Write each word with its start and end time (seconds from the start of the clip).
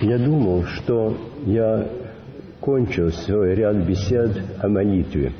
Я 0.00 0.18
думал, 0.18 0.64
что 0.64 1.16
я 1.46 1.88
кончил 2.60 3.10
свой 3.10 3.54
ряд 3.54 3.76
бесед 3.86 4.40
о 4.60 4.68
молитве. 4.68 5.32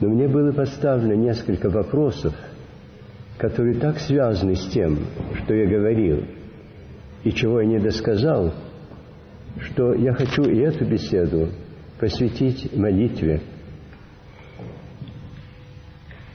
Но 0.00 0.08
мне 0.08 0.28
было 0.28 0.52
поставлено 0.52 1.14
несколько 1.14 1.68
вопросов, 1.68 2.34
которые 3.38 3.78
так 3.78 3.98
связаны 3.98 4.54
с 4.54 4.66
тем, 4.68 4.98
что 5.42 5.54
я 5.54 5.66
говорил, 5.66 6.24
и 7.24 7.32
чего 7.32 7.60
я 7.60 7.66
не 7.66 7.78
досказал, 7.78 8.54
что 9.60 9.94
я 9.94 10.12
хочу 10.12 10.42
и 10.42 10.58
эту 10.58 10.84
беседу 10.84 11.48
посвятить 11.98 12.76
молитве. 12.76 13.40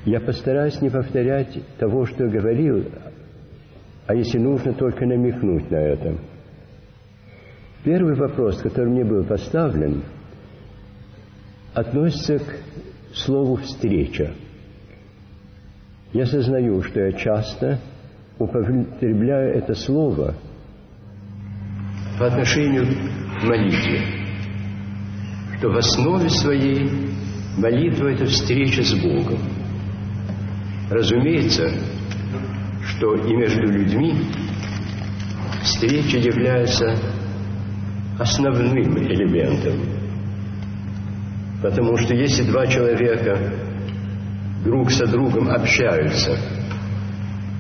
Я 0.06 0.20
постараюсь 0.20 0.82
не 0.82 0.90
повторять 0.90 1.58
того, 1.78 2.06
что 2.06 2.26
я 2.26 2.30
говорил, 2.32 2.86
а 4.08 4.16
если 4.16 4.40
нужно, 4.40 4.74
только 4.74 5.06
намекнуть 5.06 5.70
на 5.70 5.76
это. 5.76 6.18
Первый 7.84 8.16
вопрос, 8.16 8.62
который 8.62 8.92
мне 8.92 9.04
был 9.04 9.24
поставлен, 9.24 10.04
относится 11.74 12.38
к 12.38 13.16
слову 13.16 13.56
«встреча». 13.56 14.34
Я 16.14 16.26
сознаю, 16.26 16.84
что 16.84 17.00
я 17.00 17.14
часто 17.14 17.80
употребляю 18.38 19.56
это 19.56 19.74
слово 19.74 20.36
по 22.20 22.28
отношению 22.28 22.86
к 22.86 23.44
молитве, 23.44 24.02
что 25.58 25.70
в 25.70 25.78
основе 25.78 26.30
своей 26.30 26.88
молитва– 27.58 28.08
это 28.10 28.26
встреча 28.26 28.84
с 28.84 28.94
Богом. 29.02 29.40
Разумеется, 30.90 31.72
что 32.86 33.16
и 33.16 33.34
между 33.34 33.64
людьми 33.64 34.14
встреча 35.64 36.18
является 36.18 36.96
основным 38.22 38.98
элементом. 39.00 39.80
Потому 41.62 41.98
что 41.98 42.16
если 42.16 42.44
два 42.44 42.68
человека 42.68 43.38
друг 44.64 44.92
со 44.92 45.08
другом 45.08 45.50
общаются 45.50 46.38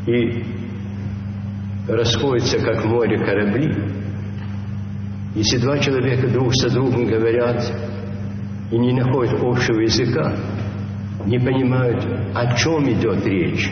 и 0.07 0.43
расходятся, 1.87 2.59
как 2.59 2.85
море 2.85 3.17
корабли, 3.17 3.73
если 5.35 5.57
два 5.57 5.79
человека 5.79 6.27
друг 6.27 6.53
со 6.55 6.69
другом 6.69 7.05
говорят 7.05 7.63
и 8.71 8.77
не 8.77 8.93
находят 8.93 9.41
общего 9.41 9.79
языка, 9.79 10.35
не 11.25 11.39
понимают, 11.39 12.03
о 12.35 12.55
чем 12.55 12.89
идет 12.91 13.25
речь, 13.25 13.71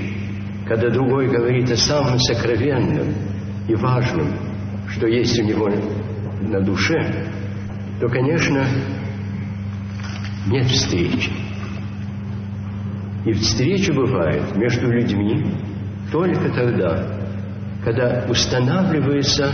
когда 0.67 0.89
другой 0.89 1.27
говорит 1.27 1.69
о 1.71 1.77
самом 1.77 2.19
сокровенном 2.19 3.13
и 3.67 3.75
важном, 3.75 4.33
что 4.89 5.07
есть 5.07 5.39
у 5.39 5.43
него 5.43 5.69
на 6.41 6.61
душе, 6.61 7.27
то, 7.99 8.07
конечно, 8.07 8.65
нет 10.47 10.67
встречи. 10.67 11.31
И 13.25 13.33
встреча 13.33 13.93
бывает 13.93 14.55
между 14.55 14.89
людьми 14.89 15.53
только 16.11 16.49
тогда, 16.49 17.05
когда 17.83 18.25
устанавливается 18.29 19.53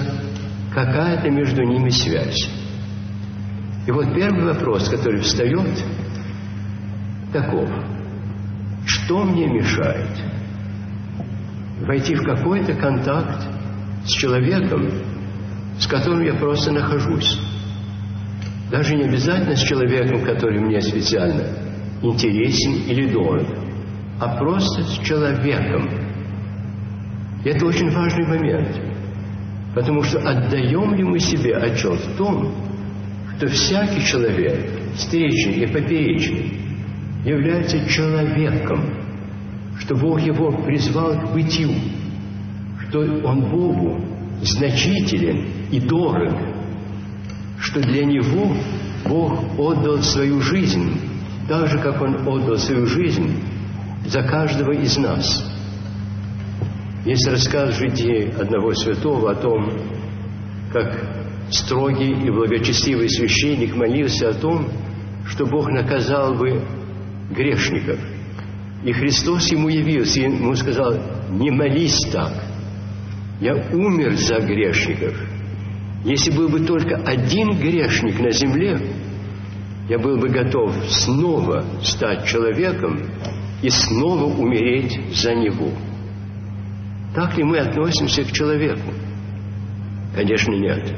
какая-то 0.73 1.30
между 1.30 1.63
ними 1.63 1.89
связь. 1.89 2.50
И 3.88 3.91
вот 3.91 4.13
первый 4.13 4.45
вопрос, 4.45 4.89
который 4.89 5.22
встает, 5.22 5.83
таков. 7.31 7.69
Что 8.86 9.23
мне 9.23 9.47
мешает 9.47 10.09
войти 11.81 12.16
в 12.16 12.23
какой-то 12.23 12.73
контакт 12.73 13.44
с 14.06 14.09
человеком, 14.09 14.88
с 15.80 15.88
которым 15.88 16.23
я 16.23 16.36
просто 16.36 16.72
нахожусь? 16.72 17.40
Даже 18.72 18.95
не 18.95 19.04
обязательно 19.04 19.56
с 19.56 19.62
человеком, 19.62 20.23
который 20.23 20.59
мне 20.59 20.81
специально 20.81 21.44
интересен 22.02 22.73
или 22.88 23.12
дорог, 23.12 23.47
а 24.19 24.38
просто 24.38 24.84
с 24.84 25.00
человеком. 25.00 25.90
И 27.44 27.50
это 27.50 27.66
очень 27.66 27.90
важный 27.91 28.25
момент, 28.25 28.80
потому 29.75 30.02
что 30.03 30.19
отдаем 30.19 30.96
ли 30.96 31.03
мы 31.03 31.19
себе 31.19 31.56
отчет 31.58 32.00
в 32.00 32.18
том, 32.18 32.53
что 33.38 33.47
всякий 33.47 34.03
человек, 34.03 34.72
встречный 34.96 35.64
и 35.64 35.68
поперечный, 35.68 36.59
является 37.25 37.88
человеком, 37.88 38.81
что 39.80 39.96
Бог 39.96 40.22
его 40.22 40.52
призвал 40.64 41.19
к 41.19 41.34
бытию, 41.34 41.74
что 42.88 43.00
он 43.00 43.50
Богу 43.50 44.00
значителен 44.41 45.54
и 45.72 45.80
дорог, 45.80 46.34
что 47.59 47.81
для 47.81 48.06
него 48.06 48.56
Бог 49.06 49.59
отдал 49.59 50.02
свою 50.02 50.42
жизнь, 50.42 51.00
так 51.48 51.68
же, 51.68 51.80
как 51.80 52.02
Он 52.02 52.28
отдал 52.28 52.58
свою 52.58 52.86
жизнь 52.88 53.42
за 54.06 54.22
каждого 54.24 54.72
из 54.72 54.98
нас. 54.98 55.52
Есть 57.06 57.28
рассказ 57.28 57.78
жития 57.78 58.31
одного 58.40 58.74
святого 58.74 59.31
о 59.31 59.36
том, 59.36 59.72
как 60.72 61.26
строгий 61.52 62.12
и 62.12 62.32
благочестивый 62.32 63.09
священник 63.09 63.76
молился 63.76 64.30
о 64.30 64.34
том, 64.34 64.68
что 65.28 65.46
Бог 65.46 65.70
наказал 65.70 66.34
бы 66.34 66.62
грешников. 67.32 68.00
И 68.84 68.92
Христос 68.92 69.52
ему 69.52 69.70
явился, 69.70 70.20
и 70.20 70.24
ему 70.24 70.56
сказал, 70.56 70.97
не 71.30 71.52
молись 71.52 72.00
так, 72.12 72.34
я 73.40 73.53
умер 73.72 74.16
за 74.16 74.40
грешников– 74.40 75.16
если 76.05 76.29
был 76.29 76.49
бы 76.49 76.59
только 76.59 76.97
один 76.97 77.57
грешник 77.57 78.19
на 78.19 78.29
земле, 78.29 78.79
я 79.89 79.97
был 79.97 80.17
бы 80.17 80.29
готов 80.29 80.71
снова 80.88 81.66
стать 81.81 82.27
человеком 82.27 83.01
и 83.63 83.69
снова 83.71 84.25
умереть 84.25 84.99
за 85.16 85.33
него. 85.33 85.71
Так 87.16 87.35
ли 87.35 87.43
мы 87.43 87.57
относимся 87.57 88.23
к 88.23 88.31
человеку? 88.31 88.93
Конечно, 90.16 90.53
нет. 90.53 90.95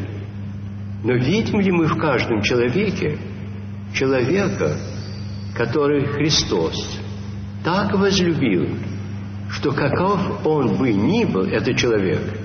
Но 1.06 1.14
видим 1.14 1.62
ли 1.62 1.72
мы 1.72 1.86
в 1.86 1.98
каждом 1.98 2.42
человеке 2.42 3.18
человека, 3.94 4.76
который 5.56 6.06
Христос 6.06 7.00
так 7.64 7.98
возлюбил, 7.98 8.76
что 9.52 9.72
каков 9.72 10.46
он 10.46 10.76
бы 10.76 10.92
ни 10.92 11.24
был, 11.24 11.44
этот 11.44 11.78
человек– 11.78 12.20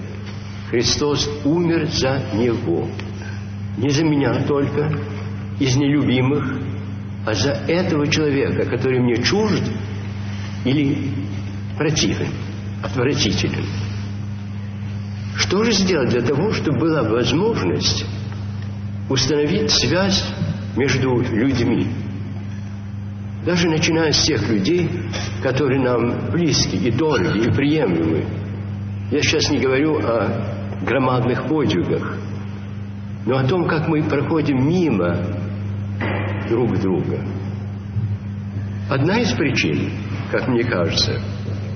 Христос 0.73 1.29
умер 1.45 1.87
за 1.89 2.23
него. 2.33 2.89
Не 3.77 3.91
за 3.91 4.05
меня 4.05 4.43
только, 4.45 4.91
из 5.61 5.77
нелюбимых, 5.77 6.63
а 7.27 7.35
за 7.35 7.51
этого 7.51 8.09
человека, 8.09 8.65
который 8.65 9.01
мне 9.01 9.23
чужд 9.23 9.63
или 10.65 11.11
противен, 11.77 12.29
отвратителен. 12.83 13.67
Что 15.37 15.63
же 15.63 15.73
сделать 15.73 16.09
для 16.09 16.23
того, 16.23 16.53
чтобы 16.53 16.79
была 16.79 17.03
возможность 17.03 18.07
установить 19.11 19.71
связь 19.71 20.25
между 20.75 21.21
людьми? 21.21 21.87
Даже 23.45 23.69
начиная 23.69 24.13
с 24.13 24.23
тех 24.23 24.49
людей, 24.49 24.89
которые 25.43 25.83
нам 25.83 26.31
близки 26.31 26.77
и 26.77 26.91
дороги, 26.91 27.47
и 27.47 27.53
приемлемы. 27.53 28.25
Я 29.11 29.21
сейчас 29.21 29.51
не 29.51 29.59
говорю 29.59 29.99
о 29.99 30.62
громадных 30.85 31.49
подвигах, 31.49 32.17
но 33.27 33.39
о 33.39 33.45
том, 33.45 33.67
как 33.67 33.89
мы 33.89 34.03
проходим 34.03 34.67
мимо 34.69 35.17
друг 36.49 36.79
друга. 36.81 37.21
Одна 38.91 39.21
из 39.21 39.33
причин, 39.33 39.91
как 40.31 40.49
мне 40.49 40.65
кажется, 40.65 41.21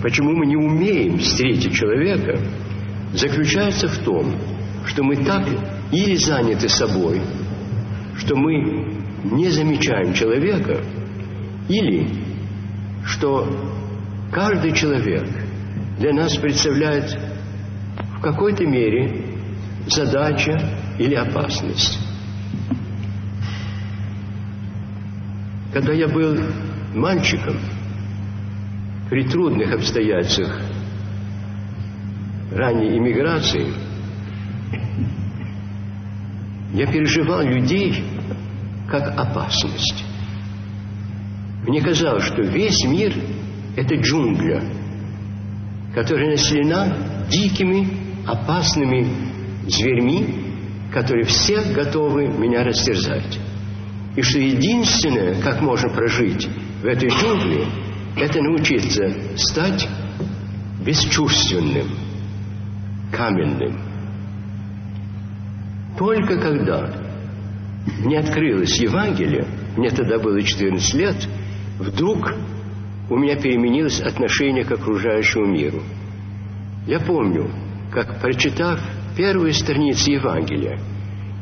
почему 0.03 0.33
мы 0.33 0.47
не 0.47 0.57
умеем 0.57 1.19
встретить 1.19 1.75
человека, 1.75 2.39
заключается 3.13 3.89
в 3.89 3.99
том, 3.99 4.35
что 4.87 5.03
мы 5.03 5.17
так 5.17 5.47
или 5.93 6.17
заняты 6.17 6.69
собой, 6.69 7.21
что 8.19 8.37
мы 8.37 8.97
не 9.25 9.51
замечаем 9.51 10.13
человека, 10.13 10.81
или 11.69 12.09
что 13.05 13.49
каждый 14.33 14.73
человек 14.73 15.25
для 15.99 16.13
нас 16.13 16.37
представляет 16.37 17.17
в 18.17 18.21
какой-то 18.21 18.65
мере 18.65 19.25
задача 19.87 20.59
или 20.99 21.15
опасность. 21.15 21.99
Когда 25.73 25.93
я 25.93 26.09
был 26.09 26.39
мальчиком, 26.95 27.57
при 29.11 29.25
трудных 29.29 29.73
обстоятельствах 29.73 30.61
ранней 32.53 32.97
иммиграции, 32.97 33.73
я 36.73 36.87
переживал 36.87 37.43
людей 37.43 38.03
как 38.89 39.17
опасность. 39.19 40.05
Мне 41.67 41.83
казалось, 41.83 42.25
что 42.25 42.43
весь 42.43 42.85
мир– 42.85 43.13
это 43.77 43.95
джунгля, 43.97 44.63
которая 45.95 46.31
населена 46.31 46.97
дикими 47.31 48.06
опасными 48.27 49.07
зверьми, 49.67 50.47
которые 50.93 51.25
все 51.25 51.61
готовы 51.73 52.27
меня 52.27 52.65
растерзать. 52.65 53.39
И 54.17 54.23
что 54.23 54.39
единственное, 54.39 55.41
как 55.43 55.61
можно 55.61 55.89
прожить 55.91 56.49
в 56.83 56.87
этой 56.87 57.09
джунгли, 57.09 57.67
это 58.17 58.41
научиться 58.43 59.37
стать 59.37 59.87
бесчувственным, 60.85 61.89
каменным. 63.13 63.79
Только 65.99 66.39
когда 66.39 66.95
мне 67.99 68.19
открылось 68.19 68.81
Евангелие, 68.81 69.47
мне 69.77 69.91
тогда 69.91 70.19
было 70.19 70.41
14 70.43 70.95
лет, 70.95 71.29
вдруг 71.79 72.35
у 73.11 73.17
меня 73.17 73.37
переменилось 73.37 74.01
отношение 74.01 74.65
к 74.65 74.73
окружающему 74.73 75.47
миру. 75.47 75.83
Я 76.87 77.01
помню, 77.01 77.51
как, 77.91 78.21
прочитав 78.21 78.81
первые 79.17 79.55
страницы 79.55 80.11
Евангелия 80.11 80.79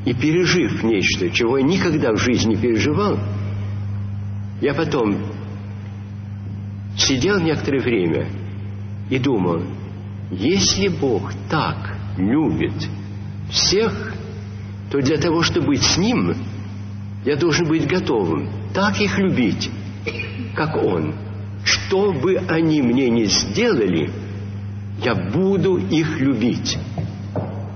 и 0.05 0.15
пережив 0.15 0.83
нечто, 0.83 1.31
чего 1.31 1.59
я 1.59 1.65
никогда 1.65 2.13
в 2.13 2.19
жизни 2.19 2.55
не 2.55 2.57
переживал, 2.57 3.19
я 4.61 4.75
потом 4.75 5.17
сидел 6.97 7.41
некоторое 7.41 7.81
время 7.81 8.29
и 9.11 9.19
думал, 9.19 9.63
если 10.31 10.89
Бог 10.89 11.33
так 11.51 11.97
любит 12.17 12.89
всех, 13.51 14.15
то 14.91 15.01
для 15.01 15.17
того, 15.17 15.43
чтобы 15.43 15.69
быть 15.69 15.83
с 15.83 15.97
Ним, 15.97 16.35
я 17.25 17.37
должен 17.37 17.67
быть 17.67 17.87
готовым 17.87 18.49
так 18.73 19.01
их 19.01 19.19
любить, 19.19 19.71
как 20.55 20.77
Он. 20.77 21.15
Что 21.65 22.13
бы 22.13 22.37
они 22.49 22.83
мне 22.83 23.09
ни 23.09 23.25
сделали, 23.25 24.11
я 25.03 25.15
буду 25.15 25.77
их 25.77 26.21
любить. 26.21 26.79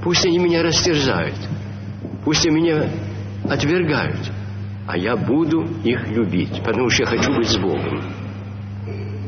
Пусть 0.03 0.25
они 0.26 0.38
меня 0.38 0.62
растерзают, 0.62 1.35
пусть 2.25 2.47
они 2.47 2.61
меня 2.61 2.91
отвергают, 3.49 4.31
а 4.87 4.97
я 4.97 5.17
буду 5.17 5.67
их 5.85 6.09
любить, 6.09 6.62
потому 6.65 6.88
что 6.91 7.03
я 7.03 7.09
хочу 7.09 7.35
быть 7.35 7.49
с 7.49 7.56
Богом. 7.56 8.03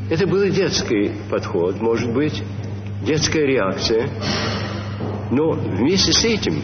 Это 0.08 0.26
был 0.26 0.48
детский 0.50 1.12
подход, 1.30 1.80
может 1.80 2.12
быть, 2.12 2.42
детская 3.02 3.46
реакция. 3.46 4.08
Но 5.30 5.52
вместе 5.52 6.12
с 6.12 6.24
этим 6.24 6.62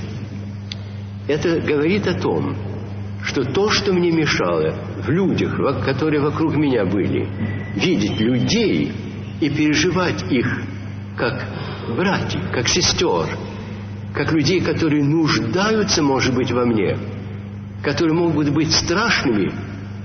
это 1.29 1.61
говорит 1.61 2.07
о 2.07 2.15
том, 2.15 2.57
что 3.23 3.45
то, 3.45 3.71
что 3.71 3.93
мне 3.93 4.11
мешало 4.11 4.75
в 5.05 5.09
людях, 5.11 5.59
которые 5.85 6.21
вокруг 6.21 6.57
меня 6.57 6.85
были, 6.85 7.29
видеть 7.75 8.21
людей 8.21 8.93
и 9.41 9.51
переживать 9.51 10.25
их 10.31 10.63
как 11.17 11.45
братьев, 11.97 12.43
как 12.53 12.69
сестер, 12.69 13.27
как 14.15 14.33
людей, 14.33 14.61
которые 14.61 15.03
нуждаются, 15.03 16.03
может 16.03 16.35
быть, 16.35 16.53
во 16.53 16.65
мне, 16.65 16.97
которые 17.83 18.15
могут 18.15 18.51
быть 18.51 18.73
страшными, 18.73 19.53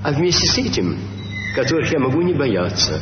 а 0.03 0.11
вместе 0.11 0.47
с 0.47 0.57
этим, 0.57 0.97
которых 1.55 1.91
я 1.91 1.99
могу 1.99 2.21
не 2.21 2.33
бояться. 2.33 3.01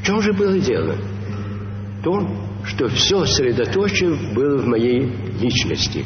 В 0.00 0.04
чем 0.04 0.20
же 0.20 0.32
было 0.32 0.58
дело? 0.58 0.96
То, 2.02 2.28
что 2.64 2.88
все 2.88 3.24
средоточие 3.26 4.34
было 4.34 4.58
в 4.58 4.66
моей 4.66 5.12
личности. 5.40 6.04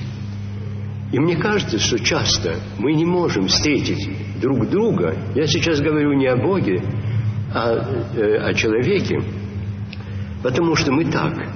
И 1.12 1.18
мне 1.18 1.36
кажется, 1.36 1.78
что 1.78 1.98
часто 1.98 2.56
мы 2.78 2.92
не 2.92 3.04
можем 3.04 3.46
встретить 3.46 4.08
друг 4.40 4.68
друга, 4.68 5.16
я 5.34 5.46
сейчас 5.46 5.80
говорю 5.80 6.14
не 6.14 6.26
о 6.26 6.36
Боге, 6.36 6.82
а 7.54 7.72
э, 8.16 8.36
о 8.38 8.52
человеке, 8.54 9.22
потому 10.42 10.76
что 10.76 10.92
мы 10.92 11.04
так 11.04 11.48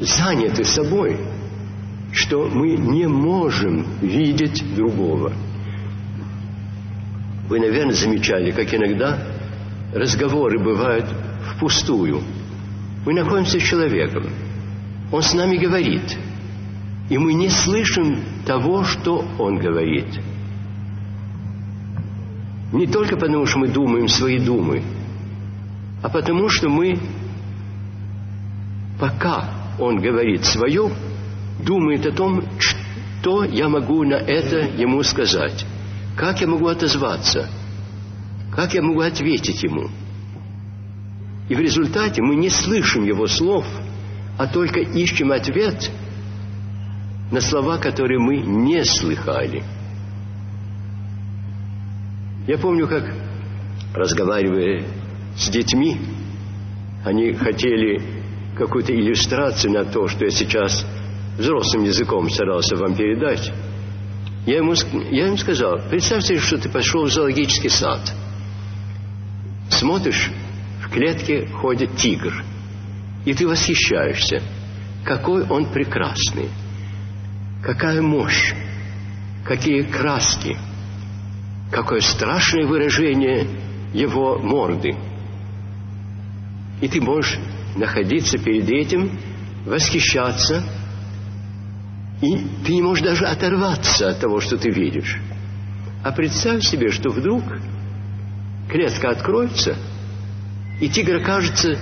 заняты 0.00 0.64
собой, 0.64 1.18
что 2.12 2.48
мы 2.48 2.76
не 2.76 3.06
можем 3.06 3.86
видеть 4.00 4.62
другого. 4.74 5.32
Вы, 7.48 7.60
наверное, 7.60 7.94
замечали, 7.94 8.50
как 8.50 8.72
иногда 8.74 9.18
разговоры 9.92 10.58
бывают 10.58 11.06
впустую– 11.54 12.22
мы 13.06 13.14
находимся 13.14 13.60
с 13.60 13.62
человеком. 13.62 14.24
Он 15.12 15.22
с 15.22 15.32
нами 15.32 15.56
говорит. 15.56 16.18
И 17.08 17.16
мы 17.16 17.34
не 17.34 17.48
слышим 17.48 18.18
того, 18.44 18.82
что 18.82 19.24
он 19.38 19.58
говорит. 19.58 20.08
Не 22.72 22.88
только 22.88 23.16
потому, 23.16 23.46
что 23.46 23.60
мы 23.60 23.68
думаем 23.68 24.08
свои 24.08 24.40
думы, 24.40 24.82
а 26.02 26.08
потому, 26.08 26.48
что 26.48 26.68
мы, 26.68 26.98
пока 28.98 29.48
он 29.78 30.00
говорит 30.00 30.44
свое, 30.44 30.90
думает 31.58 32.06
о 32.06 32.12
том, 32.12 32.42
что 32.58 33.44
я 33.44 33.68
могу 33.68 34.04
на 34.04 34.14
это 34.14 34.58
ему 34.60 35.02
сказать, 35.02 35.66
как 36.16 36.40
я 36.40 36.46
могу 36.46 36.68
отозваться, 36.68 37.48
как 38.54 38.74
я 38.74 38.82
могу 38.82 39.00
ответить 39.00 39.62
ему– 39.62 39.88
и 41.48 41.54
в 41.54 41.60
результате 41.60 42.22
мы 42.22 42.34
не 42.36 42.50
слышим 42.50 43.04
его 43.04 43.26
слов, 43.26 43.66
а 44.36 44.46
только 44.46 44.80
ищем 44.80 45.30
ответ 45.30 45.90
на 47.30 47.40
слова, 47.40 47.78
которые 47.78 48.18
мы 48.18 48.38
не 48.38 48.84
слыхали. 48.84 49.62
Я 52.46 52.58
помню, 52.58 52.86
как, 52.86 53.04
разговаривая 53.94 54.84
с 55.36 55.48
детьми, 55.48 56.00
они 57.04 57.32
хотели 57.34 58.02
какую-то 58.56 58.94
иллюстрацию 58.94 59.72
на 59.72 59.84
то, 59.84 60.08
что 60.08 60.24
я 60.24 60.30
сейчас 60.30 60.86
взрослым 61.38 61.84
языком 61.84 62.28
старался 62.30 62.76
вам 62.76 62.94
передать. 62.94 63.52
Я, 64.46 64.58
ему, 64.58 64.74
я 65.10 65.28
им 65.28 65.36
сказал, 65.36 65.80
представьте, 65.90 66.38
что 66.38 66.56
ты 66.58 66.68
пошел 66.68 67.04
в 67.04 67.12
зоологический 67.12 67.70
сад. 67.70 68.00
Смотришь, 69.68 70.30
в 70.82 70.90
клетке 70.90 71.46
ходит 71.46 71.96
тигр. 71.96 72.44
И 73.24 73.34
ты 73.34 73.46
восхищаешься, 73.46 74.40
какой 75.04 75.44
он 75.48 75.66
прекрасный, 75.66 76.48
какая 77.62 78.00
мощь, 78.00 78.54
какие 79.44 79.82
краски, 79.82 80.56
какое 81.72 82.00
страшное 82.00 82.66
выражение 82.66 83.48
его 83.92 84.38
морды. 84.38 84.94
И 86.80 86.88
ты 86.88 87.00
можешь 87.00 87.38
находиться 87.74 88.38
перед 88.38 88.68
этим, 88.68 89.18
восхищаться, 89.64 90.62
и 92.22 92.46
ты 92.64 92.74
не 92.74 92.82
можешь 92.82 93.04
даже 93.04 93.26
оторваться 93.26 94.10
от 94.10 94.20
того, 94.20 94.40
что 94.40 94.56
ты 94.56 94.70
видишь. 94.70 95.18
А 96.02 96.12
представь 96.12 96.64
себе, 96.64 96.90
что 96.90 97.10
вдруг 97.10 97.42
клетка 98.68 99.10
откроется– 99.10 99.76
и 100.80 100.88
тигр 100.88 101.16
окажется 101.16 101.78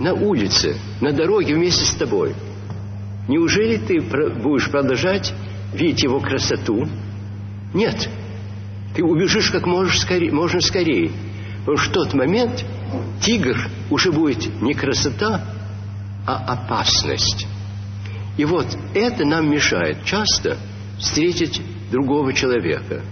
на 0.00 0.12
улице, 0.14 0.76
на 1.00 1.12
дороге 1.12 1.54
вместе 1.54 1.84
с 1.84 1.94
тобой. 1.94 2.34
Неужели 3.28 3.76
ты 3.76 4.00
будешь 4.00 4.70
продолжать 4.70 5.32
видеть 5.72 6.02
его 6.04 6.20
красоту? 6.20 6.88
Нет. 7.72 8.08
Ты 8.94 9.04
убежишь 9.04 9.50
как 9.50 9.66
можешь 9.66 10.00
скорее, 10.00 10.32
можно 10.32 10.60
скорее. 10.60 11.12
Потому 11.60 11.78
что 11.78 11.90
в 11.90 11.92
тот 11.92 12.14
момент 12.14 12.64
тигр 13.22 13.56
уже 13.90 14.12
будет 14.12 14.60
не 14.62 14.74
красота, 14.74 15.44
а 16.26 16.36
опасность. 16.36 17.46
И 18.36 18.44
вот 18.44 18.66
это 18.94 19.24
нам 19.24 19.50
мешает 19.50 20.04
часто 20.04 20.58
встретить 20.98 21.60
другого 21.90 22.32
человека. 22.32 23.02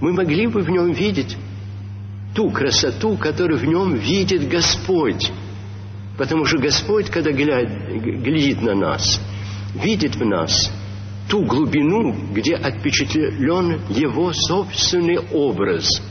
Мы 0.00 0.12
могли 0.12 0.46
бы 0.46 0.62
в 0.62 0.70
нем 0.70 0.92
видеть 0.92 1.36
ту 2.34 2.50
красоту, 2.50 3.16
которую 3.16 3.58
в 3.58 3.64
нем 3.64 3.94
видит 3.94 4.48
Господь. 4.48 5.30
Потому 6.16 6.44
что 6.44 6.58
Господь, 6.58 7.10
когда 7.10 7.30
глядит 7.32 8.62
на 8.62 8.74
нас, 8.74 9.20
видит 9.74 10.16
в 10.16 10.24
нас 10.24 10.70
ту 11.28 11.44
глубину, 11.44 12.14
где 12.32 12.54
отпечатлен 12.54 13.80
Его 13.88 14.32
собственный 14.32 15.18
образ. 15.18 16.02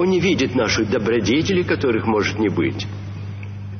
Он 0.00 0.08
не 0.08 0.18
видит 0.18 0.54
наших 0.54 0.88
добродетелей, 0.88 1.62
которых 1.62 2.06
может 2.06 2.38
не 2.38 2.48
быть. 2.48 2.86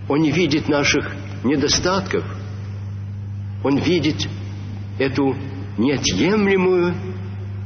Он 0.07 0.21
не 0.21 0.31
видит 0.31 0.69
наших 0.69 1.17
недостатков. 1.45 2.23
Он 3.65 3.79
видит 3.79 4.29
эту 4.99 5.35
неотъемлемую 5.79 6.95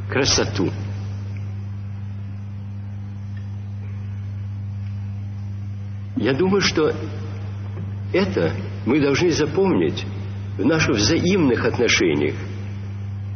красоту– 0.09 0.71
Я 6.17 6.33
думаю, 6.33 6.61
что 6.61 6.95
это 8.13 8.53
мы 8.87 9.01
должны 9.01 9.31
запомнить 9.31 10.07
в 10.57 10.65
наших 10.65 10.97
взаимных 10.97 11.65
отношениях 11.65 12.37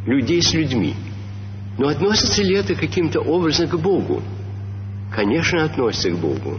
людей 0.06 0.40
с 0.40 0.54
людьми. 0.54 0.94
Но 1.76 1.88
относится 1.88 2.42
ли 2.42 2.54
это 2.54 2.74
каким-то 2.76 3.20
образом 3.20 3.68
к 3.68 3.76
Богу? 3.76 4.22
Конечно, 5.14 5.64
относится 5.64 6.10
к 6.10 6.18
Богу. 6.18 6.58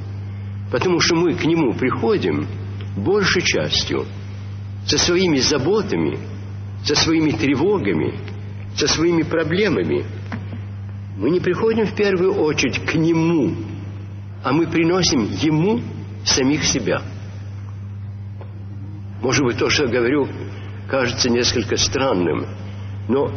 Потому 0.71 0.99
что 0.99 1.15
мы 1.15 1.33
к 1.33 1.43
Нему 1.45 1.73
приходим 1.73 2.47
большей 2.95 3.41
частью 3.41 4.05
со 4.85 4.97
своими 4.97 5.37
заботами, 5.37 6.19
со 6.83 6.95
своими 6.95 7.31
тревогами, 7.31 8.13
со 8.75 8.87
своими 8.87 9.23
проблемами, 9.23 10.05
мы 11.19 11.31
не 11.31 11.41
приходим 11.41 11.85
в 11.85 11.95
первую 11.95 12.33
очередь 12.33 12.79
к 12.85 12.93
Нему, 12.95 13.53
а 14.41 14.53
мы 14.53 14.67
приносим 14.67 15.25
Ему 15.25 15.81
самих 16.23 16.63
себя. 16.63 17.01
Может 19.21 19.43
быть, 19.43 19.57
то, 19.57 19.69
что 19.69 19.83
я 19.83 19.89
говорю, 19.89 20.29
кажется 20.87 21.29
несколько 21.29 21.75
странным, 21.75 22.45
но 23.09 23.31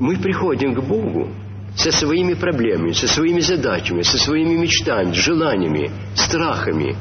мы 0.00 0.16
приходим 0.16 0.74
к 0.74 0.82
Богу 0.82 1.28
со 1.76 1.90
своими 1.90 2.34
проблемами, 2.34 2.92
со 2.92 3.08
своими 3.08 3.40
задачами, 3.40 4.02
со 4.02 4.18
своими 4.18 4.54
мечтами, 4.54 5.12
желаниями, 5.12 5.90
страхами. 6.14 6.96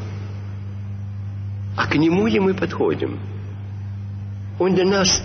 А 1.75 1.87
к 1.87 1.95
Нему 1.95 2.27
ли 2.27 2.39
мы 2.39 2.53
подходим? 2.53 3.19
Он 4.59 4.73
для 4.73 4.85
нас 4.85 5.23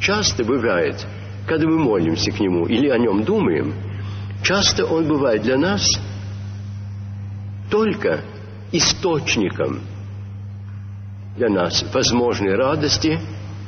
часто 0.00 0.44
бывает, 0.44 1.06
когда 1.46 1.66
мы 1.66 1.78
молимся 1.78 2.30
к 2.30 2.40
Нему 2.40 2.66
или 2.66 2.88
о 2.88 2.98
Нем 2.98 3.24
думаем, 3.24 3.74
часто 4.42 4.84
Он 4.84 5.06
бывает 5.06 5.42
для 5.42 5.56
нас 5.56 5.86
только 7.70 8.20
источником 8.72 9.80
для 11.36 11.48
нас 11.48 11.84
возможной 11.92 12.54
радости, 12.54 13.20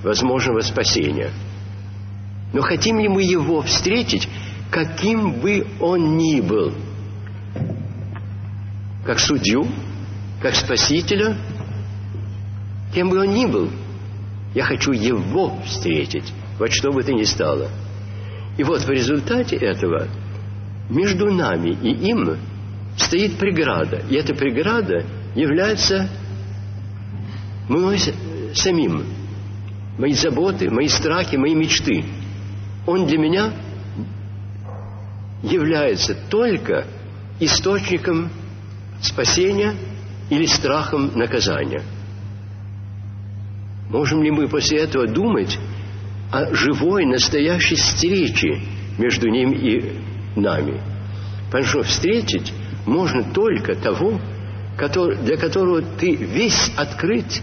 возможного 0.02 0.60
спасения. 0.60 1.30
Но 2.52 2.62
хотим 2.62 2.98
ли 2.98 3.08
мы 3.08 3.22
Его 3.22 3.62
встретить 3.62 4.28
каким 4.70 5.40
бы 5.40 5.66
он 5.80 6.16
ни 6.16 6.40
был, 6.40 6.72
как 9.04 9.18
судью, 9.18 9.66
как 10.40 10.54
спасителя, 10.54 11.36
кем 12.94 13.08
бы 13.08 13.18
он 13.18 13.34
ни 13.34 13.46
был, 13.46 13.70
я 14.54 14.64
хочу 14.64 14.92
его 14.92 15.58
встретить, 15.64 16.32
во 16.58 16.68
что 16.68 16.90
бы 16.90 17.02
то 17.02 17.12
ни 17.12 17.24
стало. 17.24 17.70
И 18.56 18.64
вот 18.64 18.82
в 18.82 18.90
результате 18.90 19.56
этого 19.56 20.08
между 20.90 21.32
нами 21.32 21.70
и 21.70 21.90
им 22.10 22.36
стоит 22.96 23.38
преграда. 23.38 24.02
И 24.08 24.16
эта 24.16 24.34
преграда 24.34 25.04
является 25.34 26.08
мной 27.68 28.00
самим. 28.54 29.04
Мои 29.98 30.12
заботы, 30.12 30.70
мои 30.70 30.88
страхи, 30.88 31.36
мои 31.36 31.54
мечты. 31.54 32.04
Он 32.86 33.06
для 33.06 33.18
меня 33.18 33.52
является 35.42 36.14
только 36.28 36.86
источником 37.40 38.30
спасения 39.00 39.74
или 40.30 40.46
страхом 40.46 41.12
наказания. 41.16 41.82
Можем 43.88 44.22
ли 44.22 44.30
мы 44.30 44.48
после 44.48 44.78
этого 44.78 45.06
думать 45.06 45.58
о 46.30 46.54
живой, 46.54 47.06
настоящей 47.06 47.76
встрече 47.76 48.60
между 48.98 49.28
ним 49.28 49.52
и 49.52 49.92
нами? 50.36 50.82
Потому 51.46 51.64
что 51.64 51.82
встретить 51.84 52.52
можно 52.84 53.22
только 53.32 53.74
того, 53.74 54.20
для 54.76 55.36
которого 55.36 55.82
ты 55.82 56.14
весь 56.14 56.70
открыт 56.76 57.42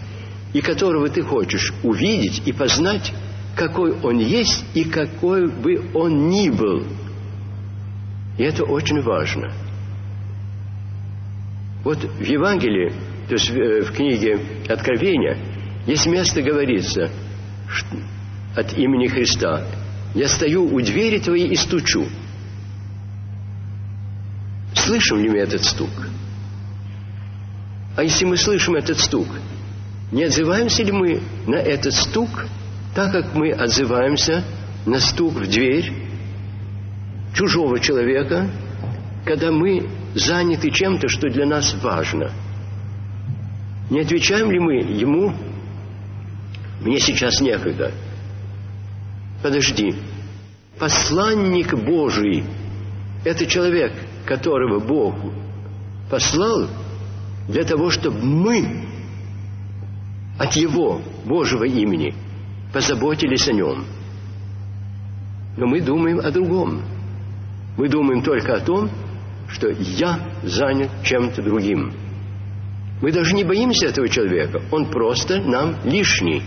и 0.52 0.60
которого 0.60 1.08
ты 1.08 1.22
хочешь 1.22 1.72
увидеть 1.82 2.46
и 2.46 2.52
познать, 2.52 3.12
какой 3.56 3.92
он 3.92 4.18
есть 4.18 4.64
и 4.74 4.84
какой 4.84 5.48
бы 5.48 5.90
он 5.94 6.28
ни 6.28 6.50
был– 6.50 6.84
и 8.38 8.42
это 8.42 8.64
очень 8.64 9.00
важно. 9.02 9.52
Вот 11.84 11.98
в 11.98 12.22
Евангелии, 12.22 12.92
то 13.28 13.34
есть 13.34 13.50
э, 13.50 13.82
в 13.82 13.92
книге 13.92 14.38
Откровения, 14.68 15.38
есть 15.86 16.06
место, 16.06 16.42
говорится 16.42 17.10
от 18.56 18.76
имени 18.76 19.06
Христа. 19.06 19.64
«Я 20.14 20.28
стою 20.28 20.64
у 20.64 20.80
двери 20.80 21.18
твоей 21.18 21.48
и 21.48 21.56
стучу». 21.56 22.06
Слышим 24.74 25.18
ли 25.18 25.28
мы 25.28 25.38
этот 25.38 25.64
стук? 25.64 25.90
А 27.96 28.02
если 28.02 28.24
мы 28.24 28.36
слышим 28.36 28.74
этот 28.74 28.98
стук, 28.98 29.26
не 30.12 30.24
отзываемся 30.24 30.82
ли 30.82 30.92
мы 30.92 31.22
на 31.46 31.56
этот 31.56 31.94
стук, 31.94 32.46
так 32.94 33.12
как 33.12 33.34
мы 33.34 33.50
отзываемся 33.50 34.44
на 34.84 35.00
стук 35.00 35.34
в 35.34 35.48
дверь 35.48 36.05
чужого 37.36 37.78
человека, 37.78 38.50
когда 39.24 39.52
мы 39.52 39.86
заняты 40.14 40.70
чем-то, 40.70 41.08
что 41.08 41.28
для 41.28 41.44
нас 41.46 41.76
важно. 41.82 42.32
Не 43.90 44.00
отвечаем 44.00 44.50
ли 44.50 44.58
мы 44.58 44.76
ему, 44.76 45.34
мне 46.80 46.98
сейчас 46.98 47.40
некогда. 47.40 47.92
Подожди. 49.42 49.94
Посланник 50.78 51.74
Божий– 51.74 52.44
это 53.24 53.46
человек, 53.46 53.92
которого 54.24 54.80
Бог 54.80 55.14
послал 56.10 56.68
для 57.48 57.64
того, 57.64 57.90
чтобы 57.90 58.18
мы 58.22 58.86
от 60.38 60.54
Его, 60.54 61.00
Божьего 61.24 61.64
имени, 61.64 62.14
позаботились 62.72 63.48
о 63.48 63.52
Нем. 63.52 63.84
Но 65.56 65.66
мы 65.66 65.80
думаем 65.80 66.18
о 66.18 66.30
другом– 66.30 66.82
мы 67.76 67.88
думаем 67.88 68.22
только 68.22 68.54
о 68.54 68.60
том, 68.60 68.90
что 69.48 69.68
я 69.68 70.20
занят 70.42 70.90
чем-то 71.02 71.42
другим. 71.42 71.92
Мы 73.00 73.12
даже 73.12 73.34
не 73.34 73.44
боимся 73.44 73.86
этого 73.86 74.08
человека. 74.08 74.62
Он 74.70 74.90
просто 74.90 75.40
нам 75.40 75.76
лишний. 75.84 76.42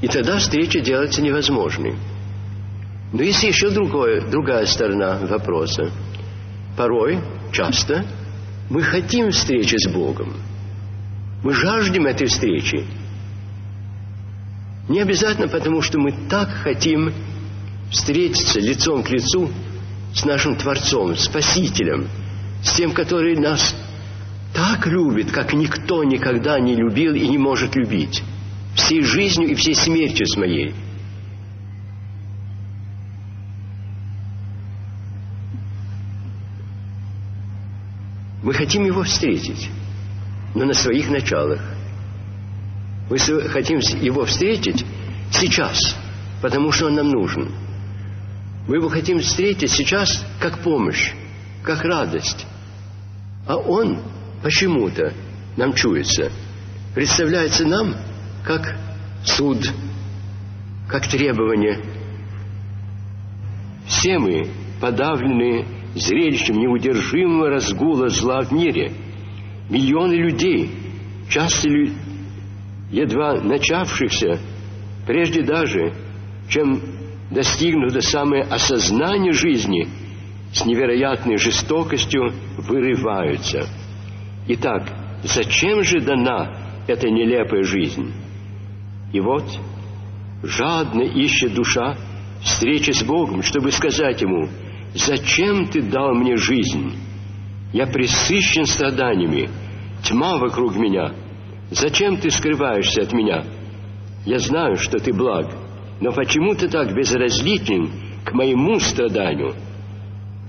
И 0.00 0.08
тогда 0.08 0.38
встреча 0.38 0.80
делается 0.80 1.22
невозможной. 1.22 1.94
Но 3.12 3.22
есть 3.22 3.42
еще 3.42 3.70
другое, 3.70 4.22
другая 4.30 4.66
сторона 4.66 5.18
вопроса. 5.18 5.90
Порой, 6.76 7.18
часто, 7.52 8.04
мы 8.70 8.82
хотим 8.82 9.30
встречи 9.30 9.76
с 9.76 9.92
Богом. 9.92 10.34
Мы 11.42 11.52
жаждем 11.52 12.06
этой 12.06 12.26
встречи. 12.26 12.86
Не 14.88 15.00
обязательно 15.00 15.48
потому, 15.48 15.82
что 15.82 15.98
мы 15.98 16.12
так 16.28 16.48
хотим 16.48 17.12
встретиться 17.92 18.58
лицом 18.58 19.02
к 19.02 19.10
лицу 19.10 19.50
с 20.14 20.24
нашим 20.24 20.56
Творцом, 20.56 21.16
Спасителем, 21.16 22.08
с 22.64 22.72
тем, 22.74 22.92
который 22.92 23.36
нас 23.36 23.76
так 24.54 24.86
любит, 24.86 25.30
как 25.30 25.52
никто 25.52 26.02
никогда 26.02 26.58
не 26.58 26.74
любил 26.74 27.14
и 27.14 27.28
не 27.28 27.38
может 27.38 27.76
любить, 27.76 28.22
всей 28.74 29.02
жизнью 29.02 29.50
и 29.50 29.54
всей 29.54 29.74
смертью 29.74 30.26
с 30.26 30.36
моей. 30.36 30.74
Мы 38.42 38.54
хотим 38.54 38.84
его 38.84 39.04
встретить, 39.04 39.70
но 40.54 40.64
на 40.64 40.74
своих 40.74 41.08
началах. 41.10 41.60
Мы 43.08 43.18
хотим 43.18 43.78
его 43.78 44.24
встретить 44.24 44.84
сейчас, 45.30 45.96
потому 46.40 46.72
что 46.72 46.86
он 46.86 46.94
нам 46.94 47.10
нужен– 47.10 47.50
мы 48.66 48.76
его 48.76 48.88
хотим 48.88 49.18
встретить 49.18 49.70
сейчас 49.70 50.24
как 50.40 50.60
помощь, 50.60 51.12
как 51.62 51.84
радость. 51.84 52.46
А 53.46 53.56
он 53.56 53.98
почему-то 54.42 55.12
нам 55.56 55.72
чуется, 55.74 56.30
представляется 56.94 57.66
нам 57.66 57.94
как 58.44 58.76
суд, 59.24 59.58
как 60.88 61.08
требование. 61.08 61.80
Все 63.86 64.18
мы 64.18 64.48
подавлены 64.80 65.66
зрелищем 65.94 66.56
неудержимого 66.58 67.50
разгула 67.50 68.08
зла 68.08 68.40
в 68.42 68.52
мире. 68.52 68.92
Миллионы 69.68 70.14
людей, 70.14 70.70
часто 71.28 71.68
едва 72.90 73.40
начавшихся, 73.40 74.38
прежде 75.06 75.42
даже, 75.42 75.94
чем 76.48 76.80
достигнув 77.32 77.92
до 77.92 78.00
самое 78.00 78.42
осознание 78.42 79.32
жизни, 79.32 79.88
с 80.52 80.64
невероятной 80.66 81.38
жестокостью 81.38 82.32
вырываются. 82.58 83.66
Итак, 84.48 84.92
зачем 85.22 85.82
же 85.82 86.00
дана 86.00 86.84
эта 86.86 87.08
нелепая 87.08 87.62
жизнь? 87.62 88.12
И 89.12 89.20
вот 89.20 89.44
жадно 90.42 91.02
ищет 91.02 91.54
душа 91.54 91.96
встречи 92.42 92.90
с 92.90 93.02
Богом, 93.02 93.42
чтобы 93.42 93.70
сказать 93.70 94.20
Ему, 94.20 94.48
«Зачем 94.94 95.68
Ты 95.68 95.80
дал 95.80 96.14
мне 96.14 96.36
жизнь? 96.36 96.96
Я 97.72 97.86
присыщен 97.86 98.66
страданиями, 98.66 99.48
тьма 100.04 100.36
вокруг 100.36 100.76
меня. 100.76 101.12
Зачем 101.70 102.18
Ты 102.18 102.30
скрываешься 102.30 103.02
от 103.02 103.12
меня? 103.14 103.44
Я 104.26 104.38
знаю, 104.38 104.76
что 104.76 104.98
Ты 104.98 105.14
благ, 105.14 105.61
но 106.02 106.12
почему 106.12 106.54
ты 106.54 106.68
так 106.68 106.94
безразличен 106.94 107.90
к 108.24 108.32
моему 108.32 108.78
страданию? 108.78 109.54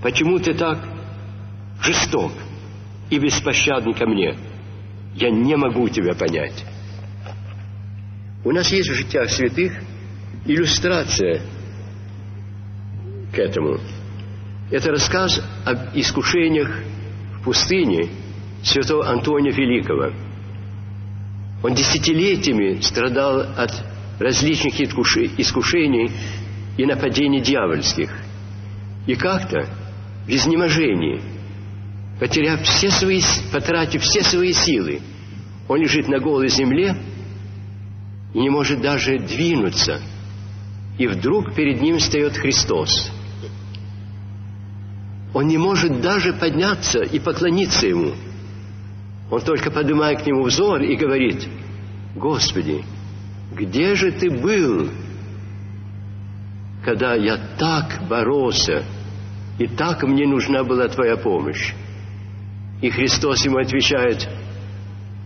Почему 0.01 0.39
ты 0.39 0.53
так 0.53 0.79
жесток 1.81 2.31
и 3.09 3.19
беспощаден 3.19 3.93
ко 3.93 4.05
мне? 4.05 4.35
я 5.15 5.29
не 5.29 5.55
могу 5.55 5.87
тебя 5.89 6.13
понять. 6.15 6.65
У 8.43 8.51
нас 8.51 8.71
есть 8.71 8.89
в 8.89 8.93
житиях 8.93 9.29
святых 9.29 9.73
иллюстрация 10.45 11.41
к 13.33 13.37
этому. 13.37 13.79
Это 14.71 14.91
рассказ 14.91 15.41
об 15.65 15.95
искушениях 15.95 16.69
в 17.39 17.43
пустыне 17.43 18.09
святого 18.63 19.07
Антония 19.07 19.51
Великого. 19.51 20.11
Он 21.63 21.73
десятилетиями 21.73 22.81
страдал 22.81 23.41
от 23.55 23.71
различных 24.19 24.79
искушений 24.79 26.11
и 26.77 26.85
нападений 26.85 27.41
дьявольских. 27.41 28.11
И 29.05 29.15
как-то 29.15 29.67
в 30.25 30.29
изнеможении, 30.29 31.21
потеряв 32.19 32.61
все 32.61 32.89
свои, 32.89 33.21
потратив 33.51 34.01
все 34.01 34.23
свои 34.23 34.53
силы, 34.53 35.01
он 35.67 35.79
лежит 35.79 36.07
на 36.07 36.19
голой 36.19 36.49
земле 36.49 36.95
и 38.33 38.39
не 38.39 38.49
может 38.49 38.81
даже 38.81 39.19
двинуться. 39.19 40.01
И 40.97 41.07
вдруг 41.07 41.53
перед 41.55 41.81
ним 41.81 41.97
встает 41.97 42.37
Христос. 42.37 43.11
Он 45.33 45.47
не 45.47 45.57
может 45.57 46.01
даже 46.01 46.33
подняться 46.33 46.99
и 46.99 47.19
поклониться 47.19 47.87
Ему. 47.87 48.13
Он 49.31 49.41
только 49.41 49.71
поднимает 49.71 50.21
к 50.21 50.27
Нему 50.27 50.43
взор 50.43 50.81
и 50.81 50.95
говорит, 50.95 51.47
«Господи, 52.15 52.85
где 53.55 53.95
же 53.95 54.11
Ты 54.11 54.29
был, 54.29 54.89
когда 56.83 57.15
я 57.15 57.37
так 57.57 58.07
боролся, 58.07 58.83
и 59.57 59.67
так 59.67 60.03
мне 60.03 60.27
нужна 60.27 60.63
была 60.63 60.87
Твоя 60.87 61.17
помощь?» 61.17 61.73
И 62.81 62.89
Христос 62.89 63.45
ему 63.45 63.59
отвечает, 63.59 64.27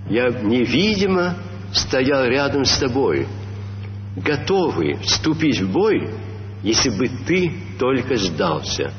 «Я 0.10 0.30
невидимо 0.30 1.36
стоял 1.74 2.26
рядом 2.26 2.66
с 2.66 2.78
тобой, 2.78 3.28
готовый 4.16 4.96
вступить 5.02 5.60
в 5.62 5.72
бой, 5.72 6.10
если 6.64 6.90
бы 6.90 7.10
ты 7.26 7.52
только 7.80 8.16
сдался». 8.16 8.94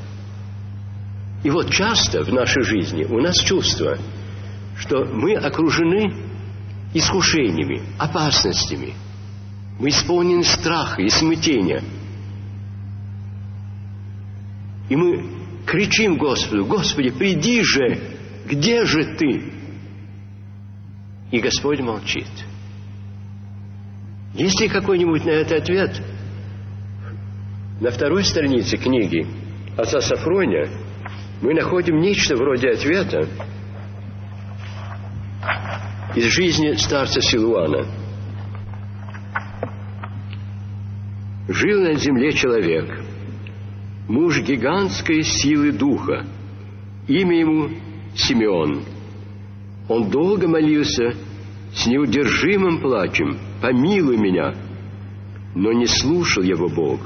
И 1.45 1.51
вот 1.51 1.71
часто 1.71 2.25
в 2.25 2.33
нашей 2.33 2.63
жизни 2.65 3.05
у 3.05 3.21
нас 3.21 3.39
чувство, 3.39 3.97
что 4.77 5.05
мы 5.05 5.35
окружены 5.35 6.13
искушениями, 6.95 7.83
опасностями. 7.99 8.95
Мы 9.79 9.91
исполнены 9.91 10.43
страха 10.43 11.03
и 11.03 11.09
смятения. 11.09 11.83
И 14.89 14.97
мы 14.97 15.25
кричим 15.67 16.17
Господу, 16.17 16.67
Господи, 16.67 17.11
приди 17.11 17.63
же, 17.63 18.01
где 18.47 18.85
же 18.85 19.17
Ты? 19.17 19.53
И 21.31 21.41
Господь 21.41 21.81
молчит. 21.81 22.27
Есть 24.35 24.61
ли 24.61 24.69
какой-нибудь 24.69 25.25
на 25.25 25.31
это 25.31 25.57
ответ? 25.57 26.01
На 27.81 27.91
второй 27.91 28.25
странице 28.25 28.77
книги 28.77 29.27
отца 29.77 30.01
Сафрония 30.01 30.69
мы 31.41 31.55
находим 31.55 32.01
нечто 32.01 32.35
вроде 32.35 32.71
ответа 32.71 33.29
из 36.17 36.25
жизни 36.25 36.73
старца 36.73 37.21
Силуана. 37.21 37.98
Жил 41.49 41.81
на 41.81 41.95
земле 41.95 42.33
человек, 42.33 43.01
муж 44.07 44.43
гигантской 44.43 45.23
силы 45.23 45.73
духа, 45.73 46.27
имя 47.07 47.41
ему 47.41 47.71
Симеон. 48.15 48.83
Он 49.89 50.11
долго 50.11 50.47
молился 50.47 51.15
с 51.73 51.87
неудержимым 51.87 52.83
плачем, 52.83 53.39
«Помилуй 53.63 54.19
меня!» 54.19 54.55
Но 55.55 55.73
не 55.73 55.87
слушал 55.87 56.43
его 56.43 56.69
Бог. 56.69 57.01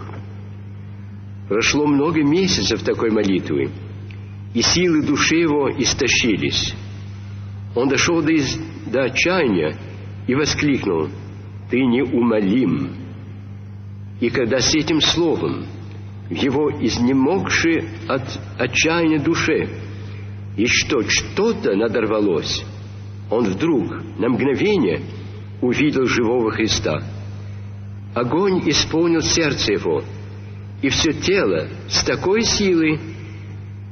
Прошло 1.49 1.87
много 1.87 2.25
месяцев 2.25 2.83
такой 2.83 3.11
молитвы, 3.11 3.71
и 4.55 4.61
силы 4.61 5.07
души 5.07 5.37
его 5.37 5.71
истощились. 5.71 6.75
Он 7.77 7.89
дошел 7.89 8.21
до, 8.21 8.33
из, 8.33 8.59
до 8.87 9.05
отчаяния 9.05 9.77
и 10.27 10.35
воскликнул, 10.35 11.11
«Ты 11.71 11.85
неумолим!» 11.85 13.02
И 14.23 14.31
когда 14.31 14.61
с 14.61 14.73
этим 14.73 15.01
словом 15.01 15.67
в 16.31 16.33
его 16.33 16.71
изнемогшей 16.71 17.89
от 18.07 18.23
отчаяния 18.57 19.19
душе 19.19 19.69
что 20.67 21.03
что-то 21.09 21.75
надорвалось, 21.75 22.65
он 23.31 23.47
вдруг 23.47 23.91
на 24.19 24.29
мгновение 24.29 25.01
увидел 25.61 26.07
живого 26.07 26.53
Христа. 26.53 27.03
Огонь 28.15 28.63
исполнил 28.71 29.23
сердце 29.23 29.73
его, 29.73 30.05
и 30.83 30.89
все 30.89 31.13
тело 31.15 31.67
с 31.89 32.05
такой 32.05 32.43
силой, 32.43 33.01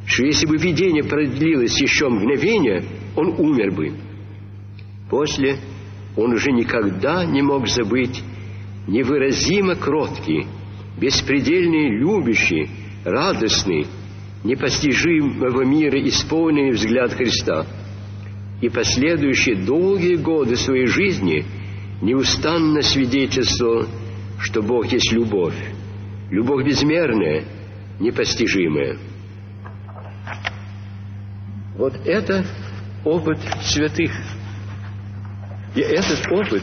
что 0.07 0.27
если 0.27 0.47
бы 0.47 0.59
видение 0.59 1.03
продлилось 1.03 1.81
еще 1.81 2.09
мгновение, 2.09 2.85
он 3.17 3.35
умер 3.37 3.73
бы. 3.73 3.95
После 5.11 5.57
он 6.17 6.33
уже 6.35 6.53
никогда 6.53 7.25
не 7.25 7.43
мог 7.43 7.67
забыть 7.67 8.23
невыразимо 8.87 9.77
кроткий, 9.77 10.47
беспредельный, 10.99 11.91
любящий, 11.97 12.69
радостный, 13.05 13.87
непостижимого 14.45 15.63
мира 15.63 16.01
исполненный 16.09 16.73
взгляд 16.73 17.13
Христа. 17.13 17.67
И 18.61 18.69
последующие 18.69 19.57
долгие 19.57 20.17
годы 20.17 20.57
своей 20.57 20.87
жизни 20.87 21.45
неустанно 22.03 22.83
свидетельствовал, 22.83 23.87
что 24.39 24.63
Бог 24.63 24.87
есть 24.93 25.13
любовь, 25.13 25.57
любовь 26.31 26.67
безмерная, 26.67 27.45
непостижимая– 27.99 28.99
вот 31.81 31.95
это 32.05 32.45
опыт 33.07 33.39
святых. 33.63 34.13
И 35.75 35.81
этот 35.81 36.31
опыт 36.31 36.63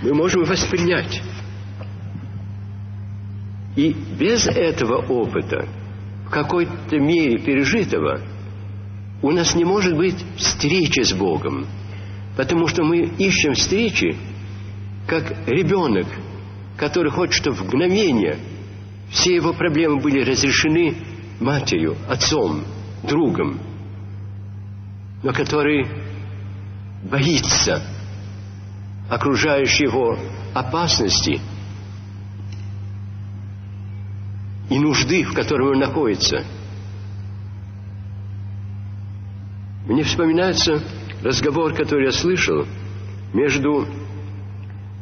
мы 0.00 0.14
можем 0.14 0.44
воспринять. 0.44 1.22
И 3.78 3.94
без 4.18 4.46
этого 4.46 5.06
опыта, 5.06 5.68
в 6.26 6.30
какой-то 6.30 6.98
мере 6.98 7.38
пережитого, 7.38 8.20
у 9.22 9.30
нас 9.30 9.54
не 9.54 9.64
может 9.64 9.96
быть 9.96 10.22
встречи 10.36 11.02
с 11.02 11.12
Богом. 11.12 11.66
Потому 12.36 12.66
что 12.66 12.82
мы 12.82 12.98
ищем 13.18 13.54
встречи, 13.54 14.16
как 15.06 15.32
ребенок, 15.46 16.06
который 16.76 17.10
хочет, 17.12 17.34
чтобы 17.34 17.56
в 17.56 17.64
мгновение 17.66 18.38
все 19.10 19.36
его 19.36 19.52
проблемы 19.52 20.00
были 20.00 20.28
разрешены 20.28 20.94
матерью, 21.40 21.96
отцом, 22.08 22.64
другом 23.02 23.60
но 25.22 25.32
который 25.32 25.86
боится 27.02 27.82
окружающей 29.08 29.84
его 29.84 30.18
опасности 30.54 31.40
и 34.68 34.78
нужды, 34.78 35.24
в 35.24 35.34
которой 35.34 35.70
он 35.72 35.78
находится. 35.78 36.44
Мне 39.86 40.02
вспоминается 40.02 40.82
разговор, 41.22 41.74
который 41.74 42.06
я 42.06 42.12
слышал 42.12 42.66
между 43.32 43.86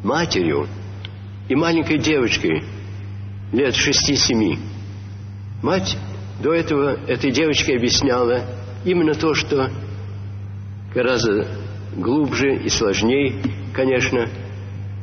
матерью 0.05 0.69
и 1.49 1.55
маленькой 1.55 1.99
девочкой 1.99 2.63
лет 3.53 3.75
шести-семи. 3.75 4.59
Мать 5.63 5.97
до 6.41 6.53
этого 6.53 6.97
этой 7.09 7.31
девочке 7.31 7.77
объясняла 7.77 8.45
именно 8.85 9.15
то, 9.15 9.35
что 9.35 9.71
гораздо 10.95 11.49
глубже 11.97 12.57
и 12.57 12.69
сложнее, 12.69 13.43
конечно, 13.73 14.29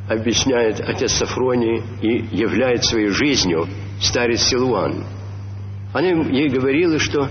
объясняет 0.08 0.80
отец 0.80 1.14
Сафроний 1.14 1.82
и 2.02 2.36
являет 2.36 2.86
своей 2.86 3.08
жизнью 3.08 3.68
старец 4.00 4.42
Силуан. 4.44 5.04
Она 5.94 6.08
ей 6.08 6.50
говорила, 6.50 7.00
что 7.00 7.30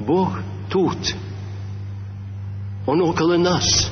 Бог 0.00 0.38
тут, 0.70 0.98
Он 2.86 3.00
около 3.02 3.36
нас. 3.36 3.90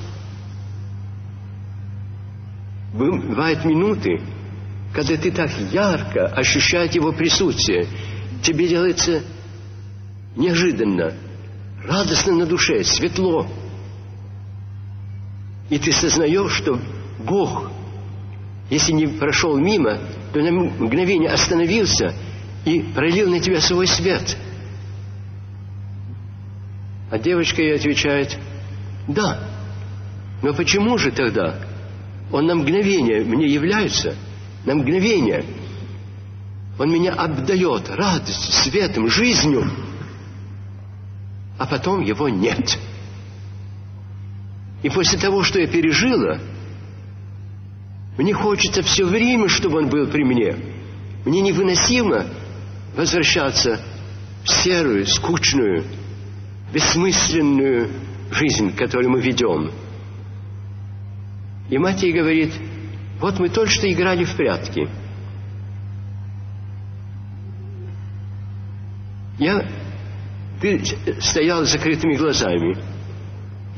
Бывают 2.93 3.65
минуты, 3.65 4.21
когда 4.93 5.17
ты 5.17 5.31
так 5.31 5.51
ярко 5.73 6.27
ощущаешь 6.27 6.93
Его 6.93 7.13
присутствие, 7.13 7.87
тебе 8.43 8.69
делается 8.69 9.23
неожиданно, 10.37 11.15
радостно 11.85 12.35
на 12.35 12.47
душе, 12.47 12.83
светло, 12.85 13.47
и 15.71 15.79
ты 15.79 15.93
сознаешь, 15.93 16.53
что 16.53 16.79
Бог, 17.19 17.71
если 18.69 18.93
не 18.93 19.07
прошел 19.07 19.57
мимо, 19.57 19.99
то 20.33 20.41
на 20.41 20.53
мгновение 20.53 21.31
остановился 21.31 22.15
и 22.65 22.81
пролил 22.81 23.31
на 23.31 23.41
тебя 23.41 23.61
свой 23.61 23.87
свет. 23.87 24.37
А 27.11 27.19
девочка 27.19 27.63
ей 27.63 27.77
отвечает, 27.77 28.39
да, 29.09 29.41
Но 30.43 30.55
почему 30.55 30.97
же 30.97 31.11
тогда 31.11 31.57
он 32.33 32.47
на 32.47 32.55
мгновение 32.55 33.25
мне 33.25 33.47
является, 33.47 34.15
на 34.65 34.75
мгновение 34.75 35.45
он 36.79 36.91
меня 36.91 37.13
обдает 37.13 37.91
радостью, 37.91 38.53
светом, 38.53 39.09
жизнью, 39.09 39.71
а 41.59 41.67
потом 41.67 42.01
его 42.01 42.29
нет. 42.29 42.79
И 44.83 44.89
после 44.89 45.19
того, 45.19 45.43
что 45.43 45.61
я 45.61 45.67
пережила, 45.67 46.39
мне 48.21 48.35
хочется 48.35 48.83
все 48.83 49.07
время, 49.07 49.49
чтобы 49.49 49.79
он 49.79 49.89
был 49.89 50.07
при 50.09 50.25
мне. 50.25 50.55
Мне 51.25 51.41
невыносимо 51.41 52.27
возвращаться 52.95 53.81
в 54.45 54.51
серую, 54.51 55.07
скучную, 55.07 55.85
бессмысленную 56.71 57.89
жизнь, 58.31 58.77
которую 58.77 59.13
мы 59.13 59.23
ведем. 59.23 59.71
И 61.71 61.79
мать 61.79 62.03
ей 62.03 62.13
говорит, 62.13 62.53
вот 63.21 63.39
мы 63.39 63.49
только 63.49 63.71
что 63.71 63.91
играли 63.91 64.25
в 64.25 64.37
прятки. 64.37 64.87
Я 69.39 69.67
ты 70.61 70.85
стояла 71.23 71.65
с 71.65 71.73
закрытыми 71.73 72.17
глазами. 72.17 72.77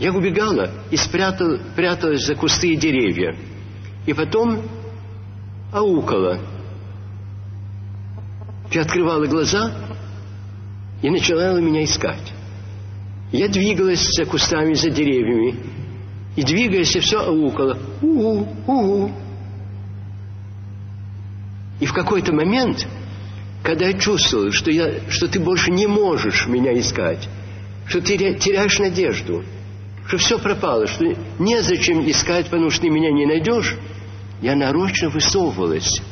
Я 0.00 0.12
убегала 0.12 0.68
и 0.90 0.96
спрятал, 0.96 1.60
пряталась 1.76 2.26
за 2.26 2.34
кусты 2.34 2.72
и 2.72 2.76
деревья. 2.76 3.36
И 4.06 4.12
потом 4.12 4.62
аукала. 5.72 6.40
Ты 8.70 8.80
открывала 8.80 9.26
глаза 9.26 9.72
и 11.02 11.10
начала 11.10 11.60
меня 11.60 11.84
искать. 11.84 12.32
Я 13.30 13.48
двигалась 13.48 14.06
за 14.16 14.24
кустами, 14.24 14.74
за 14.74 14.90
деревьями. 14.90 15.56
И 16.36 16.42
двигаясь, 16.42 16.88
все 16.88 17.18
аукала. 17.20 17.78
У-у, 18.00 18.46
у-у. 18.66 19.10
И 21.80 21.86
в 21.86 21.92
какой-то 21.92 22.32
момент, 22.32 22.86
когда 23.62 23.86
я 23.86 23.94
чувствовал, 23.94 24.52
что, 24.52 24.70
я, 24.70 25.00
что 25.08 25.28
ты 25.28 25.40
больше 25.40 25.70
не 25.70 25.86
можешь 25.86 26.46
меня 26.46 26.78
искать, 26.78 27.28
что 27.86 28.00
ты 28.00 28.16
теряешь 28.34 28.78
надежду, 28.78 29.44
что 30.06 30.18
все 30.18 30.38
пропало, 30.38 30.86
что 30.86 31.04
незачем 31.38 32.08
искать, 32.08 32.46
потому 32.46 32.70
что 32.70 32.82
ты 32.82 32.90
меня 32.90 33.10
не 33.10 33.26
найдешь, 33.26 33.76
я 34.40 34.56
нарочно 34.56 35.08
высовывалась, 35.08 36.02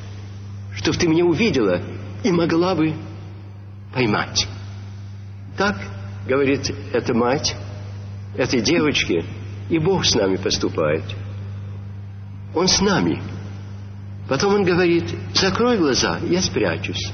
чтобы 0.74 0.96
ты 0.98 1.08
меня 1.08 1.24
увидела 1.24 1.82
и 2.22 2.30
могла 2.30 2.74
бы 2.74 2.94
поймать. 3.92 4.46
Так, 5.56 5.76
говорит 6.26 6.72
эта 6.92 7.12
мать, 7.12 7.56
этой 8.36 8.60
девочке, 8.60 9.24
и 9.68 9.78
Бог 9.78 10.04
с 10.04 10.14
нами 10.14 10.36
поступает. 10.36 11.04
Он 12.54 12.68
с 12.68 12.80
нами. 12.80 13.20
Потом 14.28 14.54
он 14.54 14.64
говорит, 14.64 15.04
закрой 15.34 15.76
глаза, 15.76 16.18
я 16.28 16.40
спрячусь. 16.40 17.12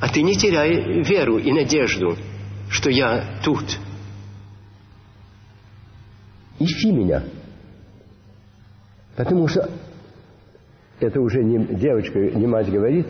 А 0.00 0.08
ты 0.08 0.22
не 0.22 0.36
теряй 0.36 1.02
веру 1.02 1.38
и 1.38 1.50
надежду, 1.52 2.16
что 2.70 2.90
я 2.90 3.40
тут. 3.42 3.64
Ищи 6.68 6.92
меня. 6.92 7.22
Потому 9.16 9.48
что 9.48 9.68
это 11.00 11.20
уже 11.20 11.42
не 11.42 11.58
девочка, 11.76 12.18
не 12.18 12.46
мать 12.46 12.70
говорит, 12.70 13.06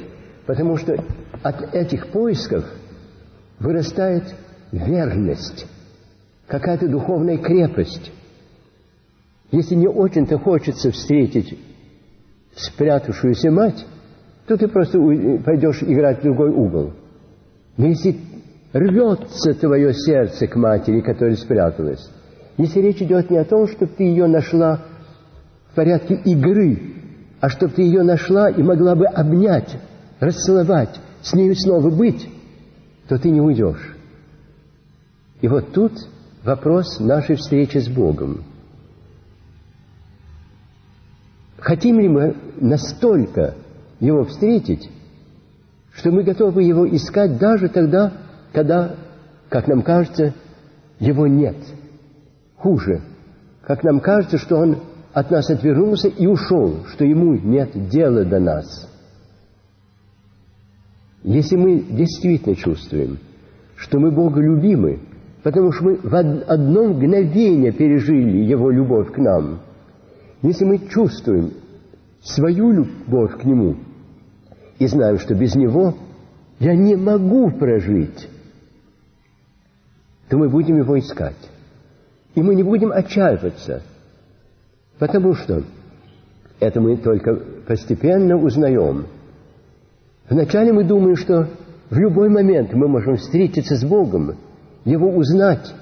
потому 0.47 0.77
что 0.77 0.97
от 1.42 1.75
этих 1.75 2.09
поисков 2.09 2.64
вырастает 3.59 4.23
верность, 4.71 5.66
какая-то 6.47 6.88
духовная 6.88 7.38
крепость. 7.38 8.12
Если 9.51 9.75
не 9.75 9.88
очень-то 9.88 10.38
хочется 10.38 10.90
встретить 10.92 11.59
спрятавшуюся 12.55 13.51
мать, 13.51 13.85
то 14.47 14.57
ты 14.57 14.68
просто 14.68 14.99
пойдешь 15.44 15.83
играть 15.83 16.21
в 16.21 16.23
другой 16.23 16.51
угол. 16.51 16.92
Но 17.77 17.87
если 17.87 18.16
рвется 18.73 19.55
твое 19.55 19.92
сердце 19.94 20.47
к 20.47 20.57
матери, 20.57 21.01
которая 21.01 21.37
спряталась, 21.37 22.11
если 22.59 22.81
речь 22.81 23.01
идет 23.01 23.31
не 23.31 23.38
о 23.38 23.44
том, 23.44 23.68
чтобы 23.68 23.92
ты 23.97 24.03
ее 24.03 24.27
нашла 24.27 24.83
в 25.71 25.77
порядке 25.77 26.14
игры, 26.25 26.94
а 27.40 27.49
чтобы 27.49 27.73
ты 27.73 27.83
ее 27.83 28.03
нашла 28.03 28.51
и 28.51 28.62
могла 28.62 28.97
бы 28.97 29.07
обнять, 29.07 29.79
расцеловать, 30.18 31.01
с 31.23 31.33
нею 31.35 31.55
снова 31.55 31.88
быть, 31.88 32.29
то 33.07 33.16
ты 33.16 33.31
не 33.31 33.40
уйдешь. 33.40 33.97
И 35.40 35.47
вот 35.47 35.73
тут 35.73 35.92
вопрос 36.42 36.99
нашей 36.99 37.37
встречи 37.37 37.79
с 37.79 37.88
Богом. 37.88 38.42
Хотим 41.59 42.01
ли 42.01 42.09
мы 42.09 42.37
настолько 42.57 43.55
Его 44.01 44.25
встретить, 44.25 44.90
что 45.92 46.11
мы 46.11 46.25
готовы 46.25 46.64
Его 46.64 46.88
искать 46.88 47.38
даже 47.38 47.68
тогда, 47.68 48.14
когда, 48.53 48.97
как 49.49 49.68
нам 49.68 49.83
кажется, 49.83 50.35
Его 50.99 51.29
нет– 51.29 51.57
хуже. 52.59 53.03
Как 53.62 53.83
нам 53.83 54.01
кажется, 54.01 54.38
что 54.38 54.57
он 54.57 54.79
от 55.12 55.31
нас 55.31 55.51
отвернулся 55.51 56.09
и 56.09 56.27
ушел, 56.27 56.85
что 56.88 57.05
ему 57.05 57.35
нет 57.35 57.71
дела 57.88 58.25
до 58.25 58.38
нас. 58.38 58.88
Если 61.23 61.57
мы 61.57 61.81
действительно 61.81 62.55
чувствуем, 62.55 63.18
что 63.77 63.99
мы 63.99 64.11
Бога 64.11 64.40
любимы, 64.40 65.01
потому 65.42 65.73
что 65.73 65.85
мы 65.85 65.97
в 65.97 66.14
одно 66.14 66.88
мгновение 66.88 67.73
пережили 67.73 68.44
Его 68.44 68.71
любовь 68.71 69.12
к 69.12 69.18
нам, 69.18 69.61
если 70.42 70.64
мы 70.64 70.79
чувствуем 70.88 71.53
свою 72.23 72.71
любовь 72.73 73.38
к 73.40 73.44
Нему 73.44 73.77
и 74.79 74.87
знаем, 74.87 75.18
что 75.18 75.35
без 75.35 75.55
Него 75.55 75.94
я 76.61 76.75
не 76.75 76.97
могу 76.97 77.51
прожить, 77.51 78.29
то 80.29 80.37
мы 80.37 80.49
будем 80.49 80.79
Его 80.79 80.99
искать. 80.99 81.37
И 82.38 82.40
мы 82.40 82.55
не 82.55 82.62
будем 82.62 82.92
отчаиваться, 82.92 83.83
потому 85.01 85.35
что 85.35 85.64
это 86.61 86.81
мы 86.81 86.96
только 86.96 87.35
постепенно 87.66 88.37
узнаем. 88.37 89.07
Вначале 90.31 90.72
мы 90.72 90.85
думаем, 90.85 91.16
что 91.16 91.48
в 91.90 91.98
любой 91.98 92.29
момент 92.29 92.72
мы 92.74 92.87
можем 92.87 93.16
встретиться 93.16 93.74
с 93.74 93.85
Богом, 93.85 94.37
Его 94.85 95.11
узнать, 95.16 95.74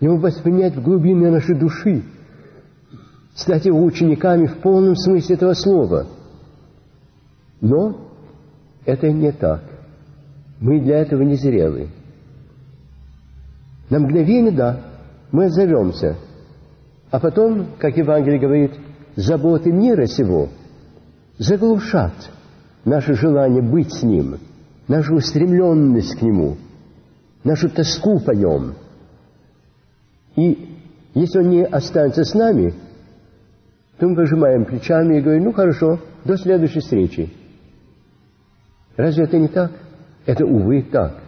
Его 0.00 0.16
воспринять 0.16 0.74
в 0.74 0.82
глубине 0.82 1.30
нашей 1.30 1.56
души, 1.56 2.02
стать 3.36 3.66
Его 3.66 3.80
учениками 3.84 4.46
в 4.46 4.56
полном 4.56 4.96
смысле 4.96 5.36
этого 5.36 5.52
слова. 5.52 6.08
Но 7.60 8.10
это 8.84 9.12
не 9.12 9.30
так. 9.30 9.62
Мы 10.58 10.80
для 10.80 10.98
этого 10.98 11.22
не 11.22 11.36
зрелы. 11.36 11.86
На 13.90 14.00
мгновение, 14.00 14.50
да, 14.50 14.80
мы 15.34 15.46
отзовемся. 15.46 16.16
А 17.10 17.18
потом, 17.18 17.66
как 17.78 17.96
Евангелие 17.96 18.38
говорит, 18.38 18.70
заботы 19.16 19.72
мира 19.72 20.06
сего 20.06 20.48
заглушат 21.38 22.14
наше 22.84 23.14
желание 23.14 23.60
быть 23.60 23.92
с 23.92 24.04
Ним, 24.04 24.38
нашу 24.86 25.16
устремленность 25.16 26.16
к 26.16 26.22
Нему, 26.22 26.56
нашу 27.42 27.68
тоску 27.68 28.20
по 28.20 28.30
Нем. 28.30 28.74
И 30.36 30.78
если 31.14 31.40
Он 31.40 31.50
не 31.50 31.64
останется 31.64 32.22
с 32.22 32.32
нами, 32.32 32.72
то 33.98 34.06
мы 34.06 34.14
пожимаем 34.14 34.64
плечами 34.66 35.18
и 35.18 35.20
говорим, 35.20 35.46
ну 35.46 35.52
хорошо, 35.52 35.98
до 36.24 36.36
следующей 36.36 36.78
встречи. 36.78 37.32
Разве 38.96 39.24
это 39.24 39.36
не 39.36 39.48
так? 39.48 39.72
Это, 40.26 40.46
увы, 40.46 40.82
так. 40.82 41.20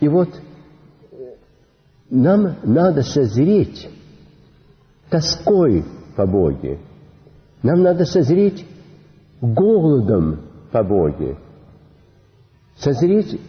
И 0.00 0.08
вот 0.08 0.30
нам 2.10 2.56
надо 2.62 3.02
созреть 3.02 3.88
тоской 5.10 5.84
по 6.16 6.26
Боге. 6.26 6.78
Нам 7.62 7.82
надо 7.82 8.04
созреть 8.04 8.66
голодом 9.40 10.40
по 10.70 10.82
Боге. 10.82 11.36
Созреть 12.76 13.40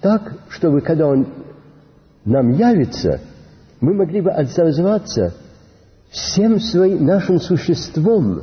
так, 0.00 0.34
чтобы 0.48 0.80
когда 0.80 1.06
Он 1.06 1.26
нам 2.24 2.50
явится, 2.50 3.20
мы 3.80 3.94
могли 3.94 4.20
бы 4.20 4.30
отзываться 4.30 5.34
всем 6.10 6.60
своим 6.60 7.04
нашим 7.04 7.38
существом 7.38 8.42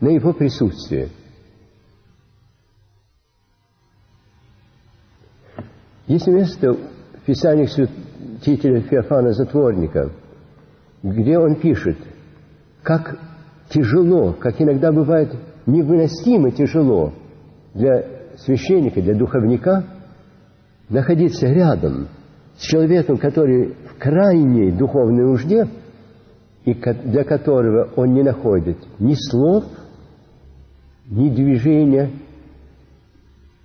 на 0.00 0.08
Его 0.08 0.32
присутствие. 0.32 1.10
Есть 6.06 6.26
место 6.26 6.74
в 6.74 7.20
Писаниях 7.24 7.70
святителя 8.44 8.80
Феофана 8.82 9.32
Затворника, 9.32 10.10
где 11.02 11.38
он 11.38 11.56
пишет, 11.56 11.96
как 12.82 13.18
тяжело, 13.70 14.32
как 14.32 14.60
иногда 14.60 14.92
бывает 14.92 15.34
невыносимо 15.66 16.50
тяжело 16.50 17.12
для 17.72 18.04
священника, 18.36 19.00
для 19.00 19.14
духовника 19.14 19.84
находиться 20.88 21.46
рядом 21.46 22.08
с 22.56 22.62
человеком, 22.62 23.16
который 23.16 23.74
в 23.88 23.98
крайней 23.98 24.70
духовной 24.72 25.24
нужде, 25.24 25.66
и 26.64 26.74
для 26.74 27.24
которого 27.24 27.90
он 27.96 28.12
не 28.12 28.22
находит 28.22 28.78
ни 28.98 29.14
слов, 29.14 29.64
ни 31.06 31.28
движения, 31.30 32.10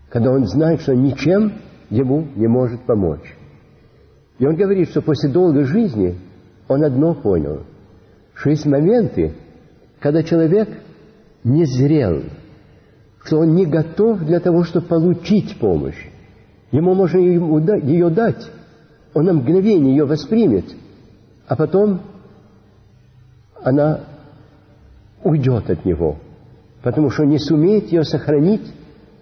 когда 0.10 0.32
он 0.32 0.46
знает, 0.46 0.82
что 0.82 0.96
ничем 0.96 1.54
ему 1.90 2.28
не 2.36 2.48
может 2.48 2.82
помочь. 2.82 3.39
И 4.40 4.46
он 4.46 4.56
говорит, 4.56 4.90
что 4.90 5.02
после 5.02 5.30
долгой 5.30 5.66
жизни 5.66 6.18
он 6.68 6.84
одно 6.84 7.14
понял, 7.14 7.64
что 8.34 8.50
есть 8.50 8.66
моменты, 8.66 9.34
когда 10.00 10.24
человек 10.24 10.70
не 11.44 11.66
зрел, 11.66 12.24
что 13.24 13.40
он 13.40 13.54
не 13.54 13.66
готов 13.66 14.22
для 14.22 14.40
того, 14.40 14.64
чтобы 14.64 14.88
получить 14.88 15.60
помощь. 15.60 16.08
Ему 16.72 16.94
можно 16.94 17.18
ее 17.18 18.10
дать, 18.10 18.50
он 19.14 19.26
на 19.26 19.34
мгновение 19.34 19.98
ее 19.98 20.06
воспримет, 20.06 20.66
а 21.48 21.56
потом 21.58 22.02
она 23.62 24.02
уйдет 25.24 25.70
от 25.70 25.84
него, 25.84 26.18
потому 26.82 27.10
что 27.10 27.26
не 27.26 27.40
сумеет 27.40 27.92
ее 27.92 28.04
сохранить 28.04 28.72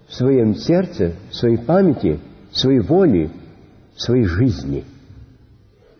в 0.06 0.14
своем 0.14 0.54
сердце, 0.54 1.14
в 1.30 1.34
своей 1.34 1.58
памяти, 1.58 2.20
в 2.52 2.58
своей 2.58 2.80
воле, 2.80 3.30
в 3.96 4.00
своей 4.00 4.24
жизни. 4.24 4.84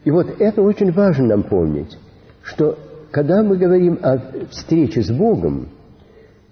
И 0.05 0.11
вот 0.11 0.41
это 0.41 0.63
очень 0.63 0.93
важно 0.93 1.27
нам 1.27 1.43
помнить, 1.43 1.99
что 2.43 2.79
когда 3.11 3.43
мы 3.43 3.57
говорим 3.57 3.99
о 4.03 4.19
встрече 4.51 5.03
с 5.03 5.11
Богом, 5.11 5.69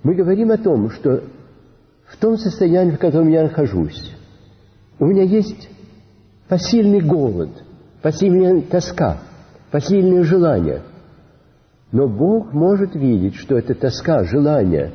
мы 0.03 0.15
говорим 0.15 0.51
о 0.51 0.59
том, 0.59 0.91
что 0.91 1.23
в 2.07 2.17
том 2.19 2.37
состоянии, 2.37 2.93
в 2.93 2.99
котором 2.99 3.29
я 3.29 3.43
нахожусь, 3.43 4.15
у 4.99 5.07
меня 5.07 5.23
есть 5.23 5.69
посильный 6.49 7.01
голод, 7.01 7.51
посильная 8.03 8.63
тоска, 8.63 9.19
посильное 9.71 10.23
желание. 10.23 10.83
Но 11.93 12.09
Бог 12.09 12.53
может 12.53 12.95
видеть, 12.95 13.37
что 13.37 13.57
эта 13.57 13.75
тоска, 13.75 14.25
желание, 14.25 14.93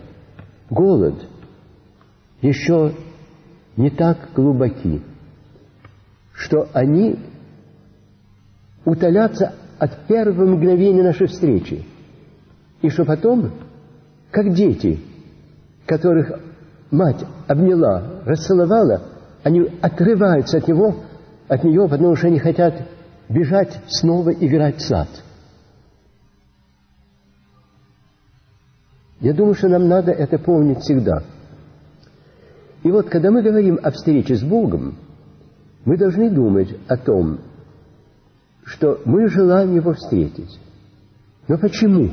голод 0.70 1.16
еще 2.42 2.94
не 3.78 3.90
так 3.90 4.30
глубоки, 4.36 5.02
что 6.34 6.68
они 6.74 7.18
утолятся 8.86 9.54
от 9.80 10.06
первого 10.08 10.46
мгновения 10.46 11.04
нашей 11.04 11.28
встречи. 11.28 11.86
И 12.82 12.90
что 12.90 13.06
потом, 13.06 13.52
как 14.32 14.54
дети, 14.54 15.00
которых 15.86 16.40
мать 16.90 17.24
обняла, 17.48 18.22
расцеловала, 18.26 19.04
они 19.44 19.68
отрываются 19.82 20.58
от 20.58 20.68
него, 20.68 20.96
от 21.48 21.64
нее, 21.64 21.88
потому 21.88 22.16
что 22.16 22.28
они 22.28 22.40
хотят 22.40 22.74
бежать 23.30 23.80
снова 23.88 24.32
играть 24.32 24.78
в 24.78 24.82
сад. 24.82 25.10
Я 29.20 29.34
думаю, 29.34 29.54
что 29.54 29.68
нам 29.68 29.88
надо 29.88 30.12
это 30.12 30.40
помнить 30.40 30.80
всегда. 30.80 31.24
И 32.84 32.92
вот, 32.92 33.10
когда 33.10 33.30
мы 33.30 33.44
говорим 33.44 33.80
о 33.82 33.92
встрече 33.92 34.36
с 34.36 34.44
Богом, 34.44 34.96
мы 35.86 35.98
должны 35.98 36.30
думать 36.30 36.76
о 36.88 36.98
том, 36.98 37.40
что 38.66 39.02
мы 39.06 39.28
желаем 39.28 39.76
Его 39.76 39.94
встретить. 39.94 40.60
Но 41.48 41.58
почему? 41.58 42.10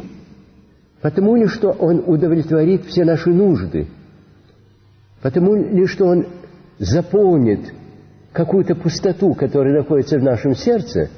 Потому 1.00 1.37
ли, 1.37 1.46
что 1.46 1.70
Он 1.70 2.02
удовлетворит 2.06 2.84
все 2.87 3.04
наши 3.04 3.30
нужды? 3.30 3.87
Потому 5.22 5.54
ли, 5.54 5.87
что 5.87 6.06
Он 6.06 6.26
заполнит 6.78 7.72
какую-то 8.32 8.74
пустоту, 8.74 9.34
которая 9.34 9.78
находится 9.78 10.18
в 10.18 10.22
нашем 10.22 10.54
сердце? 10.54 11.11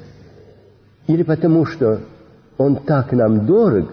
Или 1.07 1.23
потому, 1.23 1.65
что 1.65 2.01
Он 2.57 2.77
так 2.77 3.11
нам 3.11 3.45
дорог, 3.45 3.89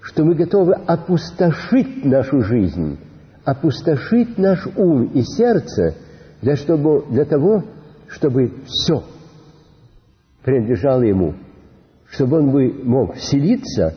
что 0.00 0.24
мы 0.24 0.34
готовы 0.34 0.74
опустошить 0.74 2.04
нашу 2.04 2.42
жизнь, 2.42 2.98
опустошить 3.44 4.38
наш 4.38 4.66
ум 4.76 5.04
и 5.04 5.22
сердце 5.22 5.94
для, 6.42 6.56
чтобы, 6.56 7.04
для 7.10 7.24
того, 7.24 7.64
чтобы 8.08 8.52
все– 8.66 9.04
принадлежало 10.42 11.02
ему, 11.02 11.34
чтобы 12.08 12.38
он 12.38 12.50
бы 12.50 12.72
мог 12.84 13.14
вселиться 13.14 13.94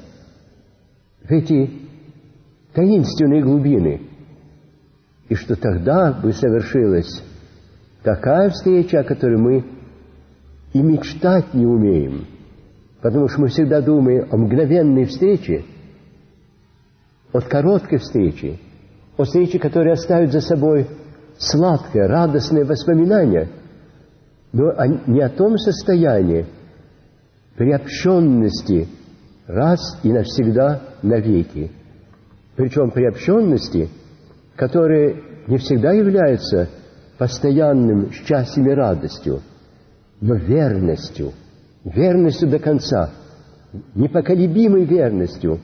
в 1.23 1.31
эти 1.31 1.69
таинственные 2.73 3.41
глубины, 3.41 4.01
и 5.29 5.35
что 5.35 5.55
тогда 5.55 6.13
бы 6.13 6.33
совершилась 6.33 7.23
такая 8.03 8.49
встреча, 8.49 8.99
о 8.99 9.03
которой 9.03 9.37
мы 9.37 9.65
и 10.73 10.81
мечтать 10.81 11.53
не 11.53 11.65
умеем, 11.65 12.25
потому 13.01 13.27
что 13.29 13.41
мы 13.41 13.47
всегда 13.47 13.81
думаем 13.81 14.27
о 14.31 14.37
мгновенной 14.37 15.05
встрече, 15.05 15.63
от 17.31 17.45
короткой 17.45 17.99
встречи, 17.99 18.59
о 19.17 19.23
встрече, 19.23 19.59
которая 19.59 19.93
оставит 19.93 20.31
за 20.31 20.41
собой 20.41 20.87
сладкое, 21.37 22.07
радостное 22.07 22.65
воспоминание– 22.65 23.49
но 24.53 24.71
не 25.07 25.19
о 25.19 25.29
том 25.29 25.57
состоянии 25.57 26.45
приобщенности 27.57 28.87
раз 29.47 29.99
и 30.03 30.11
навсегда 30.11 30.81
навеки. 31.01 31.71
Причем 32.55 32.91
приобщенности, 32.91 33.89
которая 34.55 35.15
не 35.47 35.57
всегда 35.57 35.91
является 35.91 36.69
постоянным 37.17 38.11
счастьем 38.11 38.69
и 38.69 38.73
радостью, 38.73 39.41
но 40.21 40.35
верностью, 40.35 41.31
верностью 41.83 42.47
до 42.47 42.59
конца, 42.59 43.09
непоколебимой 43.95 44.85
верностью. 44.85 45.59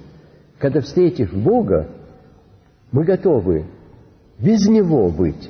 Когда, 0.58 0.82
встретив 0.82 1.34
Бога, 1.34 1.88
мы 2.92 3.06
готовы 3.06 3.66
без 4.40 4.68
Него 4.68 5.10
быть, 5.10 5.50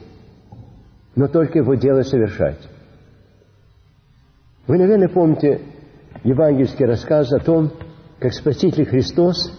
но 1.15 1.27
только 1.27 1.59
Его 1.59 1.75
дело 1.75 2.03
совершать. 2.03 2.59
Вы, 4.69 4.77
наверное, 4.77 5.09
помните 5.09 5.61
евангельский 6.23 6.85
рассказ 6.85 7.33
о 7.33 7.39
том, 7.39 7.71
как 8.19 8.31
Спаситель 8.33 8.85
Христос 8.85 9.51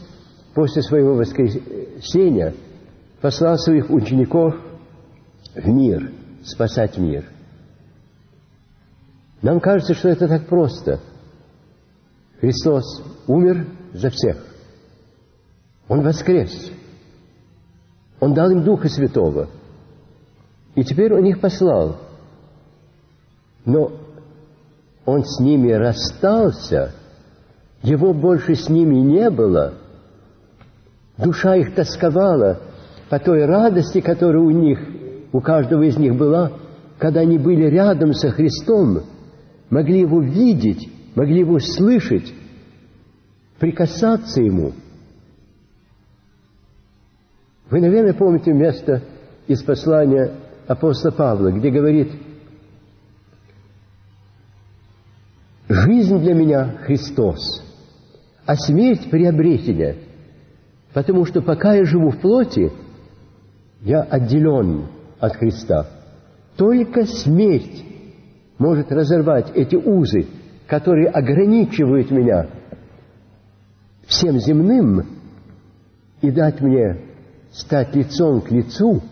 после 0.55 0.83
своего 0.83 1.17
воскресения 1.17 2.55
послал 3.21 3.59
своих 3.59 3.91
учеников 3.91 4.55
в 5.57 5.67
мир, 5.67 6.13
спасать 6.45 6.97
мир. 6.97 7.25
Нам 9.43 9.59
кажется, 9.59 9.95
что 9.95 10.11
это 10.11 10.29
так 10.29 10.47
просто. 10.47 11.01
Христос 12.41 13.03
умер 13.27 13.67
за 13.93 14.11
всех. 14.11 14.37
Он 15.89 16.03
воскрес. 16.03 16.71
Он 18.21 18.33
дал 18.33 18.49
им 18.53 18.63
Духа 18.63 18.89
Святого. 18.89 19.49
И 20.77 20.85
теперь 20.85 21.13
Он 21.13 21.25
их 21.25 21.41
послал. 21.41 21.99
Но 23.65 23.91
он 25.05 25.25
с 25.25 25.41
ними 25.41 25.73
расстался, 25.73 26.93
его 27.83 28.13
больше 28.13 28.55
с 28.55 28.69
ними 28.69 28.97
не 28.97 29.31
было, 29.31 29.75
душа 31.17 31.57
их 31.57 31.75
тосковала 31.75 32.61
по 33.09 33.19
той 33.19 33.45
радости, 33.45 34.01
которая 34.01 34.43
у 34.43 34.51
них, 34.51 34.79
у 35.33 35.41
каждого 35.41 35.83
из 35.83 35.97
них 35.97 36.17
была, 36.17 36.53
когда 36.99 37.21
они 37.21 37.39
были 37.39 37.65
рядом 37.65 38.13
со 38.13 38.31
Христом, 38.31 39.03
могли 39.71 40.01
Его 40.01 40.21
видеть, 40.21 40.93
могли 41.15 41.41
Его 41.41 41.59
слышать, 41.59 42.33
прикасаться 43.59 44.43
Ему. 44.43 44.73
Вы, 47.71 47.81
наверное, 47.81 48.15
помните 48.15 48.53
место 48.53 49.03
из 49.47 49.63
послания 49.63 50.33
апостола 50.67 51.13
Павла, 51.13 51.51
где 51.53 51.71
говорит– 51.71 52.13
Жизнь 55.71 56.19
для 56.19 56.35
меня– 56.35 56.79
Христос, 56.85 57.63
а 58.45 58.57
смерть– 58.57 59.09
приобретение, 59.11 59.99
потому 60.93 61.25
что 61.25 61.43
пока 61.43 61.75
я 61.75 61.85
живу 61.85 62.11
в 62.11 62.19
плоти, 62.19 62.73
я 63.81 64.03
отделен 64.03 64.89
от 65.21 65.37
Христа. 65.37 65.87
Только 66.57 67.05
смерть 67.05 67.85
может 68.59 68.91
разорвать 68.91 69.53
эти 69.55 69.77
узы, 69.77 70.27
которые 70.67 71.07
ограничивают 71.07 72.11
меня 72.11 72.49
всем 74.09 74.41
земным 74.41 75.07
и 76.21 76.33
дать 76.33 76.61
мне 76.61 76.99
стать 77.53 77.95
лицом 77.95 78.41
к 78.41 78.51
лицу 78.51 79.03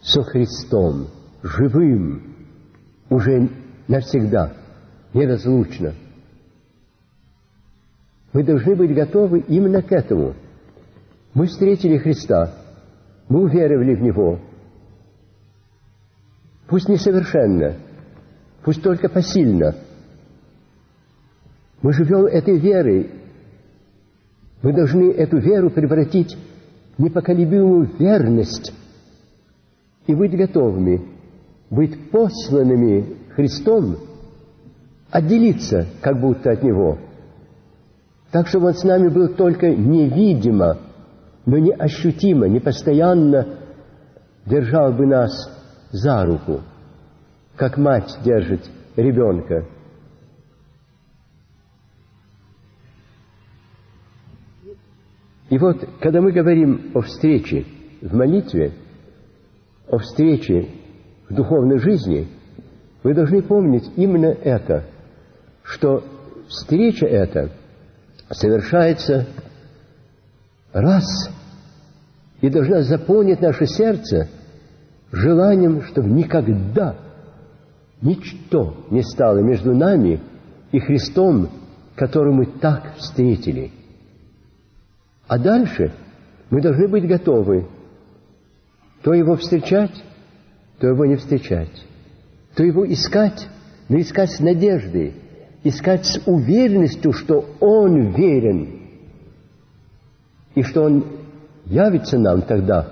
со 0.00 0.24
Христом, 0.24 1.06
живым, 1.44 2.34
уже 3.08 3.48
навсегда– 3.86 4.54
неразлучно. 5.14 5.94
Мы 8.32 8.44
должны 8.44 8.74
быть 8.74 8.94
готовы 8.94 9.40
именно 9.40 9.82
к 9.82 9.92
этому. 9.92 10.34
Мы 11.34 11.46
встретили 11.46 11.98
Христа, 11.98 12.54
мы 13.28 13.42
уверовали 13.42 13.94
в 13.94 14.02
Него. 14.02 14.38
Пусть 16.66 16.88
несовершенно, 16.88 17.76
пусть 18.64 18.82
только 18.82 19.08
посильно. 19.08 19.74
Мы 21.82 21.92
живем 21.92 22.26
этой 22.26 22.58
верой, 22.58 23.10
Мы 24.62 24.72
должны 24.72 25.10
эту 25.10 25.38
веру 25.38 25.70
превратить 25.70 26.38
в 26.96 27.02
непоколебимую 27.02 27.90
верность 27.98 28.72
и 30.06 30.14
быть 30.14 30.36
готовыми, 30.36 31.02
быть 31.68 32.10
посланными 32.10 33.16
Христом, 33.34 33.96
отделиться 35.12 35.86
как 36.00 36.18
будто 36.18 36.50
от 36.50 36.62
Него, 36.62 36.98
так, 38.32 38.48
чтобы 38.48 38.68
Он 38.68 38.74
с 38.74 38.82
нами 38.82 39.08
был 39.08 39.28
только 39.34 39.68
невидимо, 39.68 40.78
но 41.44 41.58
не 41.58 41.72
ощутимо, 41.72 42.48
не 42.48 42.60
постоянно 42.60 43.58
держал 44.46 44.92
бы 44.92 45.06
нас 45.06 45.30
за 45.90 46.24
руку, 46.24 46.62
как 47.56 47.76
мать 47.76 48.18
держит 48.24 48.62
ребенка. 48.96 49.66
И 55.50 55.58
вот, 55.58 55.86
когда 56.00 56.22
мы 56.22 56.32
говорим 56.32 56.92
о 56.94 57.02
встрече 57.02 57.66
в 58.00 58.14
молитве, 58.14 58.72
о 59.86 59.98
встрече 59.98 60.68
в 61.28 61.34
духовной 61.34 61.78
жизни, 61.78 62.28
вы 63.02 63.12
должны 63.12 63.42
помнить 63.42 63.92
именно 63.96 64.28
это, 64.28 64.86
что 65.62 66.04
встреча 66.48 67.06
эта 67.06 67.50
совершается 68.30 69.26
раз 70.72 71.04
и 72.40 72.48
должна 72.48 72.82
заполнить 72.82 73.40
наше 73.40 73.66
сердце 73.66 74.28
желанием, 75.10 75.82
чтобы 75.82 76.08
никогда 76.08 76.96
ничто 78.00 78.86
не 78.90 79.02
стало 79.02 79.38
между 79.38 79.74
нами 79.74 80.20
и 80.72 80.80
Христом, 80.80 81.50
которого 81.94 82.32
мы 82.32 82.46
так 82.46 82.96
встретили– 82.96 83.70
а 85.32 85.38
дальше 85.38 85.90
мы 86.50 86.60
должны 86.60 86.88
быть 86.88 87.08
готовы 87.08 87.66
то 89.02 89.14
его 89.14 89.36
встречать, 89.36 90.04
то 90.78 90.88
его 90.88 91.06
не 91.06 91.16
встречать, 91.16 91.86
то 92.54 92.62
его 92.62 92.84
искать, 92.86 93.48
но 93.88 93.98
искать 93.98 94.30
с 94.30 94.40
надеждой, 94.40 95.14
искать 95.64 96.06
с 96.06 96.20
уверенностью, 96.26 97.12
что 97.12 97.44
он 97.60 98.12
верен, 98.12 98.80
и 100.54 100.62
что 100.62 100.82
он 100.82 101.04
явится 101.66 102.18
нам 102.18 102.42
тогда, 102.42 102.88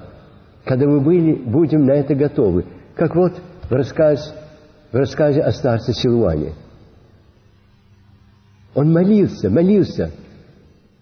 когда 0.65 0.87
мы 0.87 1.01
были, 1.01 1.35
будем 1.35 1.85
на 1.85 1.93
это 1.93 2.15
готовы. 2.15 2.65
Как 2.95 3.15
вот 3.15 3.41
в, 3.69 3.73
рассказ, 3.73 4.35
в 4.93 4.97
рассказе 4.97 5.41
о 5.41 5.53
старце 5.53 5.93
Силуане. 5.93 6.55
Он 8.75 8.93
молился, 8.93 9.51
молился– 9.51 10.13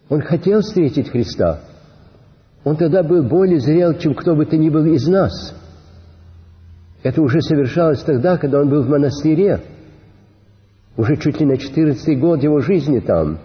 он 0.09 0.23
хотел 0.23 0.61
встретить 0.61 1.11
Христа. 1.11 1.61
Он 2.65 2.77
тогда 2.77 3.03
был 3.03 3.23
более 3.23 3.61
зрел, 3.61 3.95
чем 3.99 4.15
кто 4.15 4.35
бы 4.35 4.47
то 4.47 4.57
ни 4.57 4.71
был 4.71 4.85
из 4.87 5.07
нас. 5.07 5.55
Это 7.03 7.23
уже 7.23 7.41
совершалось 7.41 8.03
тогда, 8.03 8.37
когда 8.37 8.61
он 8.61 8.69
был 8.69 8.83
в 8.83 8.89
монастыре. 8.89 9.61
Уже 10.99 11.17
чуть 11.17 11.39
ли 11.39 11.47
на 11.47 11.57
14 11.57 12.19
год 12.19 12.43
его 12.43 12.59
жизни 12.59 12.99
там. 12.99 13.39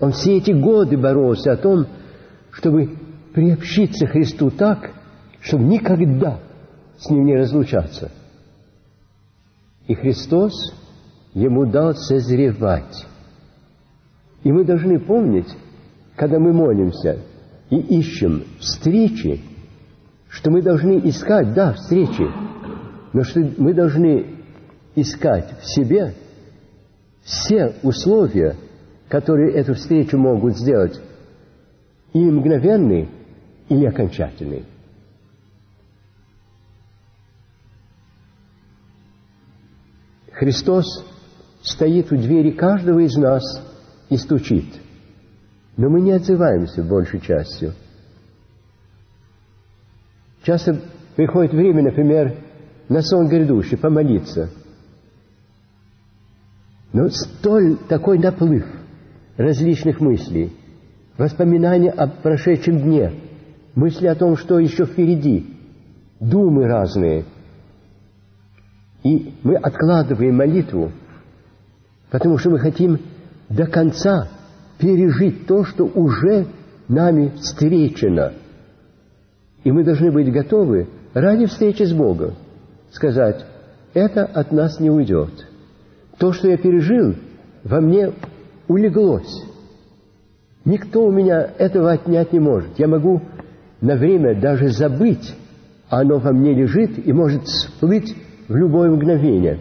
Он 0.00 0.12
все 0.12 0.36
эти 0.36 0.50
годы 0.50 0.98
боролся 0.98 1.52
о 1.52 1.56
том, 1.56 1.86
чтобы 2.50 2.90
приобщиться 3.32 4.06
Христу 4.06 4.50
так, 4.50 4.90
чтобы 5.40 5.64
никогда 5.64 6.38
с 6.98 7.08
Ним 7.08 7.24
не 7.24 7.36
разлучаться. 7.36 8.10
И 9.86 9.94
Христос 9.94 10.52
ему 11.32 11.64
дал 11.64 11.94
созревать. 11.94 13.06
И 14.44 14.52
мы 14.52 14.64
должны 14.64 15.00
помнить, 15.00 15.48
когда 16.16 16.38
мы 16.38 16.52
молимся 16.52 17.20
и 17.70 17.76
ищем 17.76 18.44
встречи, 18.58 19.40
что 20.28 20.50
мы 20.50 20.60
должны 20.60 21.00
искать, 21.08 21.54
да, 21.54 21.72
встречи, 21.72 22.26
но 23.14 23.22
что 23.22 23.40
мы 23.56 23.72
должны 23.72 24.39
искать 24.94 25.60
в 25.60 25.66
себе 25.66 26.14
все 27.22 27.74
условия, 27.82 28.56
которые 29.08 29.54
эту 29.54 29.74
встречу 29.74 30.18
могут 30.18 30.56
сделать 30.56 31.00
и 32.12 32.18
мгновенный, 32.18 33.08
или 33.68 33.86
окончательный. 33.86 34.64
Христос 40.32 40.86
стоит 41.62 42.10
у 42.10 42.16
двери 42.16 42.50
каждого 42.50 43.00
из 43.00 43.14
нас– 43.16 43.42
и 44.10 44.16
стучит. 44.16 44.66
Но 45.76 45.88
мы 45.88 46.02
не 46.02 46.12
отзываемся 46.12 46.82
большей 46.82 47.20
частью. 47.20 47.72
Часто 50.42 50.80
приходит 51.16 51.52
время, 51.52 51.82
например, 51.82 52.36
на 52.88 53.00
сон 53.02 53.28
грядущий, 53.28 53.78
помолиться. 53.78 54.50
Но 56.92 57.08
столь 57.08 57.76
такой 57.88 58.18
наплыв 58.18 58.64
различных 59.36 60.00
мыслей, 60.00 60.52
воспоминания 61.16 61.90
о 61.90 62.08
прошедшем 62.08 62.80
дне, 62.80 63.12
мысли 63.74 64.06
о 64.06 64.14
том, 64.14 64.36
что 64.36 64.58
еще 64.58 64.86
впереди, 64.86 65.46
думы 66.18 66.66
разные. 66.66 67.24
И 69.02 69.34
мы 69.42 69.56
откладываем 69.56 70.36
молитву, 70.36 70.92
потому 72.10 72.38
что 72.38 72.50
мы 72.50 72.58
хотим 72.58 72.98
до 73.48 73.66
конца 73.66 74.28
пережить 74.78 75.46
то, 75.46 75.64
что 75.64 75.84
уже 75.84 76.46
нами 76.88 77.32
встречено. 77.36 78.32
И 79.62 79.70
мы 79.70 79.84
должны 79.84 80.10
быть 80.10 80.30
готовы 80.32 80.88
ради 81.14 81.46
встречи 81.46 81.84
с 81.84 81.92
Богом 81.92 82.34
сказать, 82.92 83.44
это 83.94 84.24
от 84.24 84.52
нас 84.52 84.78
не 84.80 84.90
уйдет. 84.90 85.46
То, 86.20 86.34
что 86.34 86.48
я 86.48 86.58
пережил, 86.58 87.14
во 87.64 87.80
мне 87.80 88.12
улеглось. 88.68 89.42
Никто 90.66 91.06
у 91.06 91.10
меня 91.10 91.50
этого 91.56 91.92
отнять 91.92 92.34
не 92.34 92.38
может. 92.38 92.78
Я 92.78 92.88
могу 92.88 93.22
на 93.80 93.96
время 93.96 94.38
даже 94.38 94.68
забыть, 94.68 95.34
а 95.88 96.00
оно 96.00 96.18
во 96.18 96.32
мне 96.32 96.52
лежит 96.52 97.04
и 97.04 97.10
может 97.14 97.44
всплыть 97.44 98.14
в 98.48 98.54
любое 98.54 98.90
мгновение. 98.90 99.60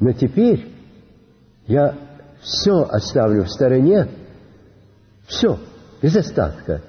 Но 0.00 0.12
теперь 0.12 0.66
я 1.66 1.94
все 2.40 2.80
оставлю 2.84 3.44
в 3.44 3.50
стороне, 3.50 4.08
все, 5.26 5.58
без 6.00 6.16
остатка, 6.16 6.80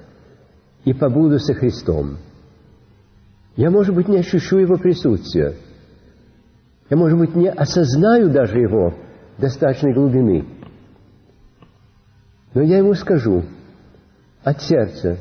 и 0.86 0.94
побуду 0.94 1.38
со 1.38 1.52
Христом. 1.52 2.16
Я, 3.56 3.70
может 3.70 3.94
быть, 3.94 4.08
не 4.08 4.20
ощущу 4.20 4.56
Его 4.56 4.78
присутствия. 4.78 5.54
Я, 6.92 6.98
может 6.98 7.18
быть, 7.18 7.34
не 7.34 7.48
осознаю 7.48 8.28
даже 8.28 8.58
Его 8.58 8.92
достаточной 9.38 9.94
глубины. 9.94 10.44
Но 12.52 12.60
я 12.60 12.76
Ему 12.76 12.92
скажу 12.92 13.44
от 14.44 14.60
сердца, 14.60 15.16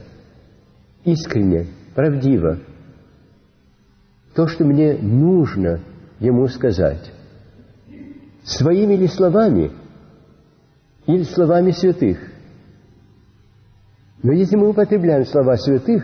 искренне, 1.06 1.68
правдиво, 1.96 2.60
то, 4.36 4.48
что 4.48 4.66
мне 4.66 4.98
нужно 4.98 5.80
Ему 6.20 6.46
сказать 6.48 7.10
своими 8.44 8.96
ли 8.96 9.08
словами 9.08 9.72
или 11.08 11.24
словами 11.24 11.72
святых. 11.72 12.20
Но 14.22 14.34
если 14.34 14.58
мы 14.58 14.72
употребляем 14.72 15.26
слова 15.26 15.56
святых, 15.56 16.04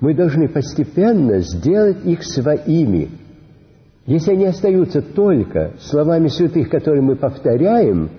мы 0.00 0.14
должны 0.14 0.50
постепенно 0.50 1.38
сделать 1.38 2.04
их 2.04 2.22
своими. 2.24 3.21
Если 4.06 4.32
они 4.32 4.46
остаются 4.46 5.00
только 5.00 5.74
словами 5.78 6.26
святых, 6.28 6.68
которые 6.68 7.02
мы 7.02 7.14
повторяем, 7.14 8.10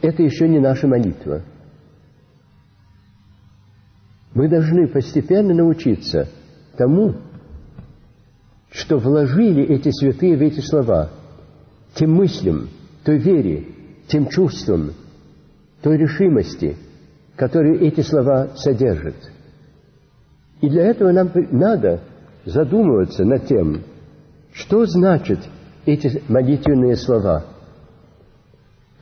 это 0.00 0.22
еще 0.22 0.48
не 0.48 0.58
наша 0.58 0.86
молитва. 0.86 1.42
Мы 4.32 4.48
должны 4.48 4.86
постепенно 4.88 5.54
научиться 5.54 6.28
тому, 6.76 7.16
что 8.70 8.98
вложили 8.98 9.62
эти 9.64 9.90
святые 9.90 10.36
в 10.36 10.42
эти 10.42 10.60
слова, 10.60 11.10
тем 11.94 12.12
мыслям, 12.12 12.68
той 13.04 13.18
вере, 13.18 13.66
тем 14.08 14.28
чувствам, 14.28 14.92
той 15.82 15.96
решимости, 15.96 16.76
которые 17.36 17.78
эти 17.80 18.00
слова 18.00 18.48
содержат. 18.56 19.16
И 20.60 20.68
для 20.68 20.86
этого 20.86 21.12
нам 21.12 21.30
надо 21.50 22.00
задумываться 22.44 23.24
над 23.24 23.46
тем, 23.46 23.82
что 24.52 24.86
значат 24.86 25.40
эти 25.84 26.22
молитвенные 26.28 26.96
слова. 26.96 27.44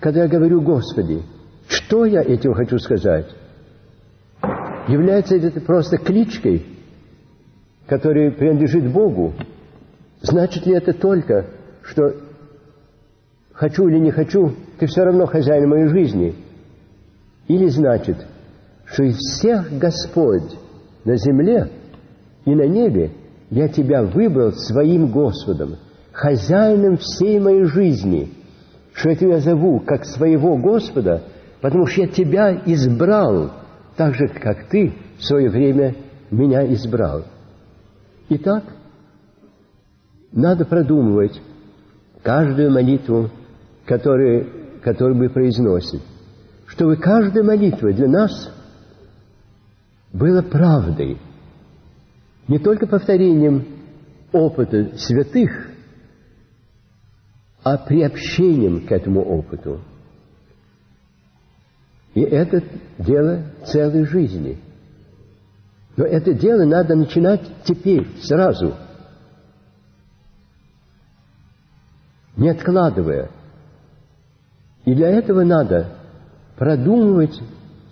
Когда 0.00 0.22
я 0.22 0.28
говорю 0.28 0.60
«Господи», 0.60 1.22
что 1.68 2.04
я 2.04 2.22
этим 2.22 2.52
хочу 2.54 2.78
сказать? 2.78 3.26
Является 4.88 5.36
это 5.36 5.60
просто 5.60 5.96
кличкой, 5.96 6.66
которая 7.86 8.30
принадлежит 8.32 8.92
Богу, 8.92 9.34
Значит 10.24 10.64
ли 10.64 10.74
это 10.74 10.94
только, 10.94 11.44
что 11.82 12.14
хочу 13.52 13.86
или 13.88 13.98
не 13.98 14.10
хочу, 14.10 14.54
ты 14.78 14.86
все 14.86 15.04
равно 15.04 15.26
хозяин 15.26 15.68
моей 15.68 15.88
жизни. 15.88 16.34
Или 17.46 17.66
значит, 17.66 18.16
что 18.86 19.02
из 19.02 19.16
всех 19.18 19.70
Господь 19.78 20.58
на 21.04 21.16
земле 21.16 21.70
и 22.44 22.54
на 22.54 22.66
небе 22.66 23.12
я 23.50 23.68
тебя 23.68 24.02
выбрал 24.02 24.52
своим 24.52 25.10
Господом, 25.10 25.76
хозяином 26.12 26.96
всей 26.96 27.38
моей 27.38 27.64
жизни, 27.64 28.32
что 28.94 29.10
я 29.10 29.16
тебя 29.16 29.40
зову 29.40 29.80
как 29.80 30.04
своего 30.04 30.56
Господа, 30.56 31.22
потому 31.60 31.86
что 31.86 32.02
я 32.02 32.08
тебя 32.08 32.62
избрал, 32.66 33.50
так 33.96 34.14
же, 34.14 34.28
как 34.28 34.68
ты 34.68 34.94
в 35.18 35.24
свое 35.24 35.50
время 35.50 35.94
меня 36.30 36.64
избрал. 36.72 37.24
Итак, 38.28 38.64
надо 40.32 40.64
продумывать 40.64 41.40
каждую 42.22 42.70
молитву, 42.70 43.30
которую, 43.84 44.80
которую 44.82 45.16
мы 45.16 45.28
произносим, 45.28 46.00
чтобы 46.66 46.96
каждая 46.96 47.44
молитва 47.44 47.92
для 47.92 48.08
нас 48.08 48.53
была 50.14 50.42
правдой, 50.42 51.18
не 52.46 52.58
только 52.58 52.86
повторением 52.86 53.66
опыта 54.32 54.96
святых, 54.96 55.70
а 57.64 57.76
приобщением 57.78 58.86
к 58.86 58.92
этому 58.92 59.22
опыту. 59.22 59.80
И 62.14 62.20
это 62.20 62.62
дело 62.98 63.42
целой 63.66 64.04
жизни. 64.06 64.60
Но 65.96 66.04
это 66.04 66.32
дело 66.32 66.64
надо 66.64 66.94
начинать 66.94 67.42
теперь, 67.64 68.06
сразу, 68.20 68.76
не 72.36 72.50
откладывая. 72.50 73.30
И 74.84 74.94
для 74.94 75.08
этого 75.08 75.42
надо 75.42 75.96
продумывать 76.56 77.40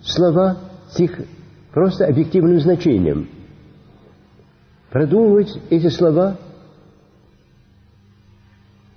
слова 0.03 0.57
их 0.97 1.19
просто 1.73 2.05
объективным 2.05 2.59
значением. 2.59 3.27
Продумывать 4.91 5.51
эти 5.69 5.87
слова 5.87 6.37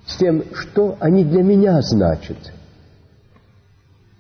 с 0.07 0.17
тем, 0.19 0.45
что 0.53 0.97
они 1.01 1.25
для 1.25 1.43
меня 1.43 1.81
значат. 1.81 2.37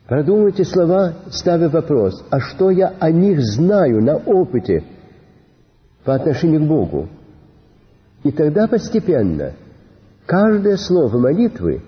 Продумывайте 0.06 0.64
слова, 0.64 1.14
ставя 1.30 1.68
вопрос, 1.68 2.24
а 2.30 2.40
что 2.40 2.70
я 2.70 2.94
о 2.98 3.10
них 3.10 3.40
знаю 3.40 4.02
на 4.02 4.16
опыте 4.16 4.84
по 6.04 6.14
отношению 6.14 6.64
к 6.64 6.68
Богу? 6.68 7.08
И 8.22 8.30
тогда 8.30 8.66
постепенно 8.68 9.52
каждое 10.24 10.76
слово 10.76 11.18
молитвы 11.18 11.82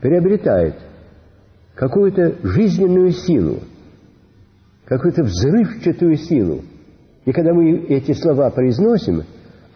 приобретает 0.00 0.76
какую-то 1.74 2.36
жизненную 2.46 3.10
силу, 3.12 3.60
какую-то 4.84 5.22
взрывчатую 5.22 6.16
силу. 6.16 6.62
И 7.24 7.32
когда 7.32 7.54
мы 7.54 7.86
эти 7.88 8.12
слова 8.12 8.50
произносим, 8.50 9.22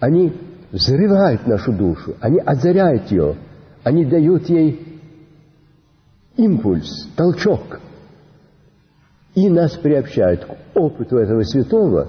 они 0.00 0.32
взрывают 0.70 1.46
нашу 1.46 1.72
душу, 1.72 2.14
они 2.20 2.38
озаряют 2.40 3.10
ее, 3.10 3.36
они 3.84 4.04
дают 4.04 4.48
ей 4.48 5.00
импульс, 6.36 7.08
толчок. 7.16 7.80
И 9.34 9.48
нас 9.48 9.76
приобщают 9.76 10.44
к 10.44 10.56
опыту 10.74 11.18
этого 11.18 11.42
святого 11.42 12.08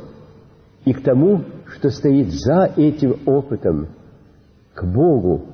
и 0.84 0.94
к 0.94 1.02
тому, 1.04 1.44
что 1.68 1.90
стоит 1.90 2.32
за 2.32 2.74
этим 2.76 3.20
опытом, 3.26 3.90
к 4.74 4.84
Богу, 4.84 5.46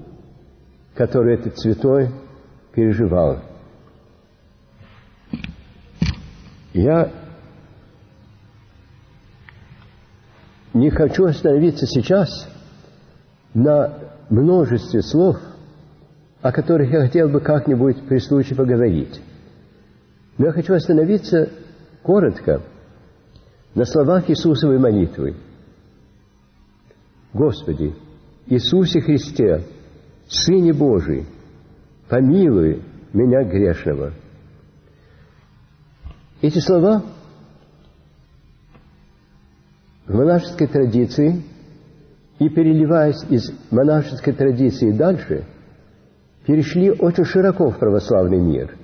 который 0.95 1.35
этот 1.35 1.57
святой 1.59 2.09
переживал. 2.73 3.41
Я 6.73 7.11
не 10.75 10.91
хочу 10.91 11.25
остановиться 11.25 11.87
сейчас 11.87 12.29
на 13.55 13.97
множестве 14.29 15.01
слов– 15.01 15.37
о 16.45 16.51
которых 16.51 16.91
я 16.91 17.01
хотел 17.01 17.27
бы 17.27 17.39
как-нибудь 17.39 18.07
при 18.07 18.19
случае 18.19 18.55
поговорить. 18.55 19.19
Но 20.37 20.45
я 20.45 20.51
хочу 20.51 20.75
остановиться 20.75 21.49
коротко 22.03 22.61
на 23.73 23.83
словах 23.83 24.29
Иисусовой 24.29 24.77
молитвы. 24.77 25.35
Господи, 27.33 27.95
Иисусе 28.45 29.01
Христе, 29.01 29.63
Сыне 30.27 30.71
Божий, 30.71 31.25
помилуй 32.09 32.83
меня 33.11 33.43
грешного. 33.43 34.13
Эти 36.43 36.59
слова 36.59 37.01
в 40.07 40.13
монашеской 40.13 40.67
традиции 40.67 41.43
и 42.39 42.49
переливаясь 42.49 43.23
из 43.29 43.51
монашеской 43.71 44.33
традиции 44.33 44.91
дальше– 44.91 45.45
перешли 46.45 46.91
очень 46.91 47.25
широко 47.25 47.69
в 47.69 47.79
православный 47.79 48.39
мир. 48.39 48.77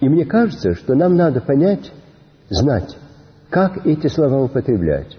И 0.00 0.08
мне 0.08 0.24
кажется, 0.24 0.74
что 0.74 0.94
нам 0.94 1.14
надо 1.14 1.40
понять, 1.40 1.92
знать, 2.48 2.96
как 3.50 3.86
эти 3.86 4.08
слова 4.08 4.42
употреблять. 4.42 5.16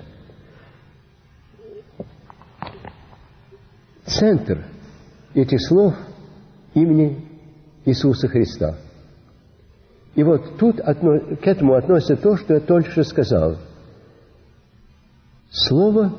Центр 4.05 4.65
этих 5.33 5.65
слов 5.65 5.95
имени 6.73 7.25
Иисуса 7.85 8.27
Христа. 8.27 8.75
И 10.15 10.23
вот 10.23 10.57
тут 10.57 10.77
к 10.77 11.47
этому 11.47 11.73
относится 11.73 12.15
то, 12.15 12.37
что 12.37 12.55
я 12.55 12.59
только 12.59 12.91
что 12.91 13.03
сказал. 13.03 13.57
Слово 15.49 16.13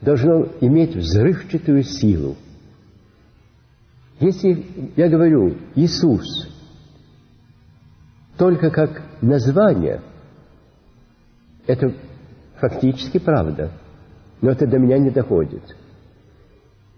должно 0.00 0.46
иметь 0.60 0.94
взрывчатую 0.94 1.82
силу. 1.82 2.36
Если 4.20 4.92
я 4.96 5.08
говорю 5.08 5.56
Иисус 5.74 6.24
только 8.36 8.70
как 8.70 9.02
название, 9.20 10.02
это 11.66 11.94
фактически 12.60 13.18
правда, 13.18 13.70
но 14.40 14.50
это 14.50 14.66
до 14.66 14.78
меня 14.78 14.98
не 14.98 15.10
доходит. 15.10 15.62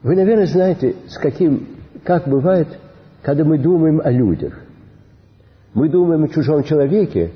Вы, 0.03 0.17
наверное, 0.17 0.47
знаете, 0.47 0.97
с 1.09 1.19
каким, 1.19 1.69
как 2.05 2.29
бывает, 2.29 2.69
когда 3.23 3.45
мы 3.45 3.59
думаем 3.59 4.01
о 4.01 4.11
людях. 4.11 4.66
Мы 5.77 5.91
думаем 5.91 6.25
о 6.25 6.29
чужом 6.29 6.63
человеке, 6.63 7.33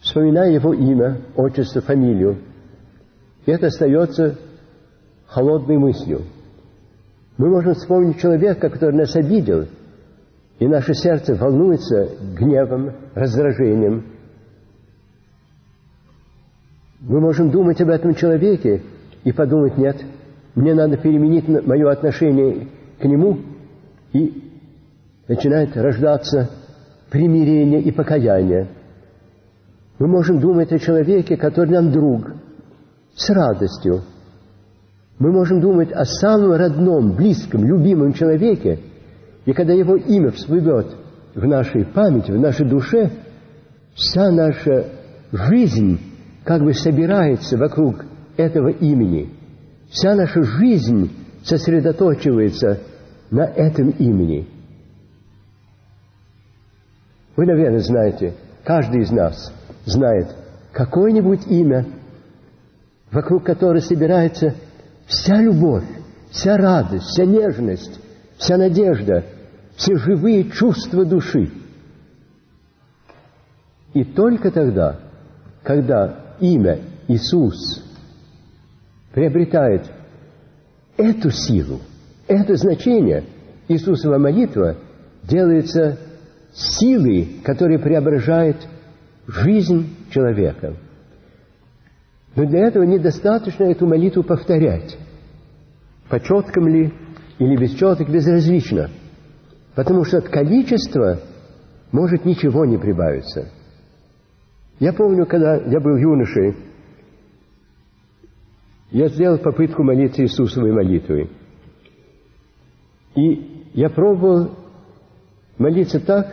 вспоминая 0.00 0.50
его 0.50 0.74
имя, 0.74 1.18
отчество, 1.36 1.80
фамилию. 1.80 2.38
И 3.46 3.52
это 3.52 3.68
остается 3.68 4.36
холодной 5.28 5.78
мыслью. 5.78 6.22
Мы 7.38 7.48
можем 7.48 7.74
вспомнить 7.74 8.18
человека, 8.18 8.68
который 8.68 8.96
нас 8.96 9.14
обидел, 9.14 9.66
и 10.58 10.66
наше 10.66 10.92
сердце 10.92 11.36
волнуется 11.36 12.08
гневом, 12.36 12.94
раздражением. 13.14 14.06
Мы 16.98 17.20
можем 17.20 17.52
думать 17.52 17.80
об 17.80 17.90
этом 17.90 18.16
человеке 18.16 18.82
и 19.22 19.30
подумать, 19.30 19.78
нет, 19.78 20.02
мне 20.56 20.74
надо 20.74 20.96
переменить 20.96 21.46
мое 21.46 21.92
отношение 21.92 22.66
к 22.98 23.04
нему, 23.04 23.38
и 24.12 24.50
начинает 25.28 25.76
рождаться 25.76 26.50
примирение 27.10 27.82
и 27.82 27.90
покаяние. 27.90 28.68
Мы 29.98 30.06
можем 30.06 30.40
думать 30.40 30.72
о 30.72 30.78
человеке, 30.78 31.36
который 31.36 31.70
нам 31.70 31.92
друг, 31.92 32.32
с 33.14 33.28
радостью, 33.28 34.02
мы 35.18 35.32
можем 35.32 35.60
думать 35.60 35.92
о 35.92 36.06
самом 36.06 36.52
родном, 36.52 37.14
близком, 37.14 37.64
любимом 37.64 38.14
человеке, 38.14 38.78
и 39.44 39.52
когда 39.52 39.74
его 39.74 39.96
имя 39.96 40.30
всплывет 40.30 40.86
в 41.34 41.46
нашей 41.46 41.84
памяти, 41.84 42.30
в 42.30 42.40
нашей 42.40 42.66
душе, 42.66 43.10
вся 43.94 44.30
наша 44.30 44.86
жизнь 45.30 46.00
как 46.44 46.62
бы 46.62 46.72
собирается 46.72 47.58
вокруг 47.58 48.06
этого 48.38 48.68
имени. 48.68 49.30
Вся 49.90 50.14
наша 50.14 50.42
жизнь 50.42 51.10
сосредоточивается 51.44 52.78
на 53.30 53.44
этом 53.44 53.90
имени. 53.90 54.48
Вы, 57.40 57.46
наверное, 57.46 57.78
знаете, 57.78 58.34
каждый 58.64 59.00
из 59.00 59.10
нас 59.10 59.50
знает 59.86 60.26
какое-нибудь 60.72 61.46
имя, 61.46 61.86
вокруг 63.10 63.44
которого 63.44 63.80
собирается 63.80 64.56
вся 65.06 65.40
любовь, 65.40 65.86
вся 66.30 66.58
радость, 66.58 67.06
вся 67.06 67.24
нежность, 67.24 67.98
вся 68.36 68.58
надежда, 68.58 69.24
все 69.74 69.96
живые 69.96 70.50
чувства 70.50 71.06
души. 71.06 71.50
И 73.94 74.04
только 74.04 74.50
тогда, 74.50 75.00
когда 75.62 76.34
имя 76.40 76.80
Иисус 77.08 77.82
приобретает 79.14 79.90
эту 80.98 81.30
силу, 81.30 81.80
это 82.28 82.54
значение 82.56 83.24
Иисусова 83.66 84.18
молитва 84.18 84.76
делается 85.22 85.96
силой, 86.52 87.40
которая 87.44 87.78
преображает 87.78 88.56
жизнь 89.26 89.86
человека. 90.10 90.76
Но 92.34 92.46
для 92.46 92.66
этого 92.66 92.84
недостаточно 92.84 93.64
эту 93.64 93.86
молитву 93.86 94.22
повторять. 94.22 94.96
По 96.08 96.20
четкам 96.20 96.68
ли 96.68 96.92
или 97.38 97.56
без 97.56 97.72
четок, 97.74 98.08
безразлично. 98.08 98.90
Потому 99.74 100.04
что 100.04 100.18
от 100.18 100.28
количества 100.28 101.20
может 101.92 102.24
ничего 102.24 102.64
не 102.64 102.78
прибавиться. 102.78 103.48
Я 104.78 104.92
помню, 104.92 105.26
когда 105.26 105.56
я 105.56 105.80
был 105.80 105.96
юношей, 105.96 106.56
я 108.90 109.08
сделал 109.08 109.38
попытку 109.38 109.82
молиться 109.82 110.22
Иисусовой 110.22 110.72
молитвой. 110.72 111.30
И 113.14 113.66
я 113.74 113.88
пробовал 113.88 114.50
молиться 115.60 116.00
так, 116.00 116.26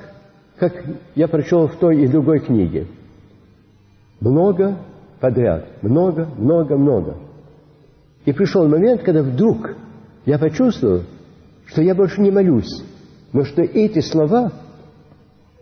как 0.57 0.73
я 1.13 1.27
прочел 1.27 1.67
в 1.67 1.75
той 1.75 2.01
и 2.01 2.07
другой 2.07 2.39
книге. 2.39 2.87
Много 4.19 4.79
подряд. 5.19 5.83
Много, 5.83 6.27
много, 6.37 6.77
много. 6.77 7.17
И 8.25 8.31
пришел 8.31 8.67
момент, 8.67 9.03
когда 9.03 9.21
вдруг 9.21 9.75
я 10.25 10.39
почувствовал, 10.39 11.03
что 11.65 11.81
я 11.81 11.93
больше 11.93 12.21
не 12.21 12.31
молюсь, 12.31 12.83
но 13.33 13.43
что 13.43 13.61
эти 13.61 13.99
слова 13.99 14.51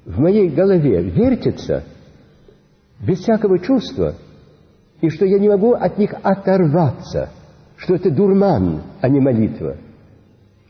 в 0.05 0.19
моей 0.19 0.49
голове 0.49 1.01
вертятся 1.01 1.83
без 2.99 3.19
всякого 3.19 3.59
чувства, 3.59 4.13
и 5.01 5.09
что 5.09 5.25
я 5.25 5.39
не 5.39 5.49
могу 5.49 5.73
от 5.73 5.97
них 5.97 6.13
оторваться, 6.21 7.29
что 7.77 7.95
это 7.95 8.11
дурман, 8.11 8.83
а 9.01 9.09
не 9.09 9.19
молитва. 9.19 9.77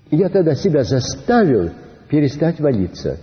И 0.09 0.15
я 0.15 0.29
тогда 0.29 0.55
себя 0.55 0.83
заставил 0.83 1.71
перестать 2.15 2.61
молиться, 2.61 3.17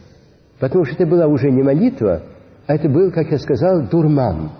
потому 0.61 0.85
что 0.85 0.97
это 0.97 1.07
была 1.07 1.27
уже 1.27 1.51
не 1.51 1.63
молитва, 1.63 2.21
а 2.67 2.75
это 2.75 2.91
был, 2.91 3.11
как 3.11 3.31
я 3.31 3.39
сказал, 3.39 3.89
дурман. 3.89 4.51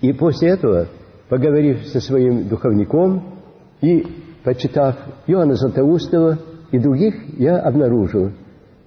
И 0.00 0.14
после 0.14 0.48
этого, 0.48 0.86
поговорив 1.28 1.86
со 1.88 2.00
своим 2.00 2.48
духовником 2.48 3.42
и 3.82 4.06
почитав 4.42 4.96
Иоанна 5.26 5.54
Златоустова 5.54 6.38
и 6.72 6.78
других, 6.78 7.14
я 7.38 7.58
обнаружил, 7.58 8.32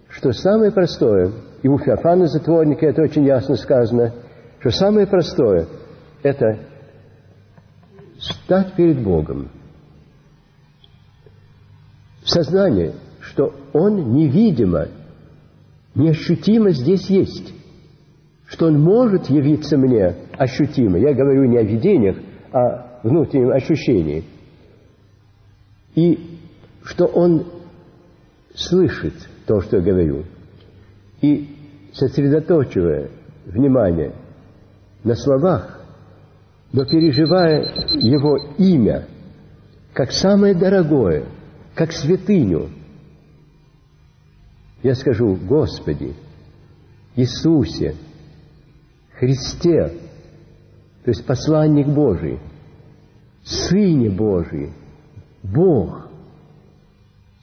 что 0.10 0.32
самое 0.32 0.72
простое, 0.72 1.32
и 1.62 1.68
у 1.68 1.78
Феофана 1.78 2.26
Затворника 2.26 2.88
это 2.88 3.04
очень 3.04 3.26
ясно 3.26 3.56
сказано, 3.56 4.16
что 4.62 4.72
самое 4.72 5.06
простое– 5.06 5.68
это 6.24 6.58
стать 8.18 8.74
перед 8.74 9.00
Богом 9.04 9.52
что 12.26 12.44
Он 13.74 14.14
невидимо, 14.14 14.88
неощутимо 15.96 16.70
здесь 16.70 17.10
есть, 17.10 17.54
что 18.46 18.68
Он 18.68 18.80
может 18.80 19.30
явиться 19.30 19.78
мне 19.78 20.16
ощутимо. 20.38 21.00
Я 21.00 21.14
говорю 21.14 21.46
не 21.46 21.58
о 21.58 21.64
видениях, 21.64 22.18
а 22.52 22.60
о 22.60 23.00
внутреннем 23.08 23.52
ощущении. 23.52 24.24
И 25.96 26.40
что 26.84 27.06
Он 27.06 27.46
слышит 28.54 29.16
то, 29.48 29.60
что 29.62 29.78
я 29.78 29.84
говорю. 29.84 30.24
И 31.22 31.50
сосредоточивая 31.94 33.10
внимание 33.48 34.14
на 35.04 35.16
словах, 35.16 35.80
но 36.72 36.86
переживая 36.86 37.64
Его 37.94 38.38
имя 38.58 39.08
как 39.94 40.12
самое 40.12 40.54
дорогое, 40.54 41.26
как 41.74 41.92
святыню, 41.92 42.70
я 44.84 44.96
скажу, 44.96 45.36
Господи, 45.36 46.14
Иисусе, 47.16 47.96
Христе, 49.18 49.94
то 51.04 51.10
есть 51.10 51.26
посланник 51.26 51.88
Божий, 51.88 52.40
Сыне 53.44 54.10
Божий, 54.10 54.74
Бог, 55.42 56.10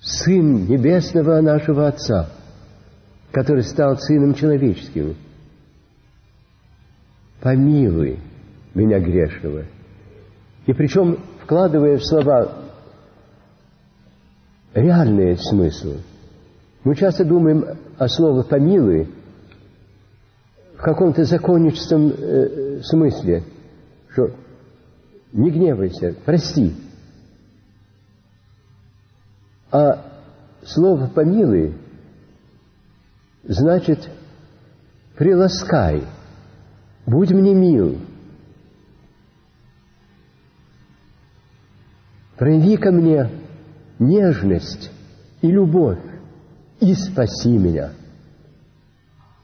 Сын 0.01 0.67
Небесного 0.67 1.41
нашего 1.41 1.89
Отца, 1.89 2.31
который 3.33 3.63
стал 3.63 3.97
Сыном 3.99 4.35
Человеческим. 4.35 5.17
Помилуй 7.41 8.19
меня 8.75 8.99
грешного. 8.99 9.65
И 10.67 10.73
причем, 10.75 11.19
вкладывая 11.43 11.97
в 11.97 12.05
слова 12.05 12.53
реальный 14.75 15.39
смысл, 15.39 15.97
мы 16.85 16.95
часто 16.97 17.25
думаем 17.25 17.65
о 17.99 18.09
слове 18.09 18.45
«помилуй» 18.45 19.09
в 20.77 20.83
каком-то 20.83 21.25
законничеством 21.25 22.11
э, 22.11 22.81
смысле, 22.83 23.45
что 24.13 24.31
не 25.33 25.51
гневайся, 25.51 26.15
прости– 26.25 26.75
а 29.71 30.05
слово 30.65 31.07
«помилуй» 31.07 31.75
значит 33.45 34.11
«приласкай», 35.17 36.03
«будь 37.07 37.31
мне 37.31 37.55
мил», 37.55 37.99
«прояви 42.37 42.77
ко 42.77 42.91
мне 42.91 43.31
нежность 43.99 44.91
и 45.41 45.51
любовь 45.51 46.01
и 46.81 46.95
спаси 46.95 47.57
меня, 47.57 47.91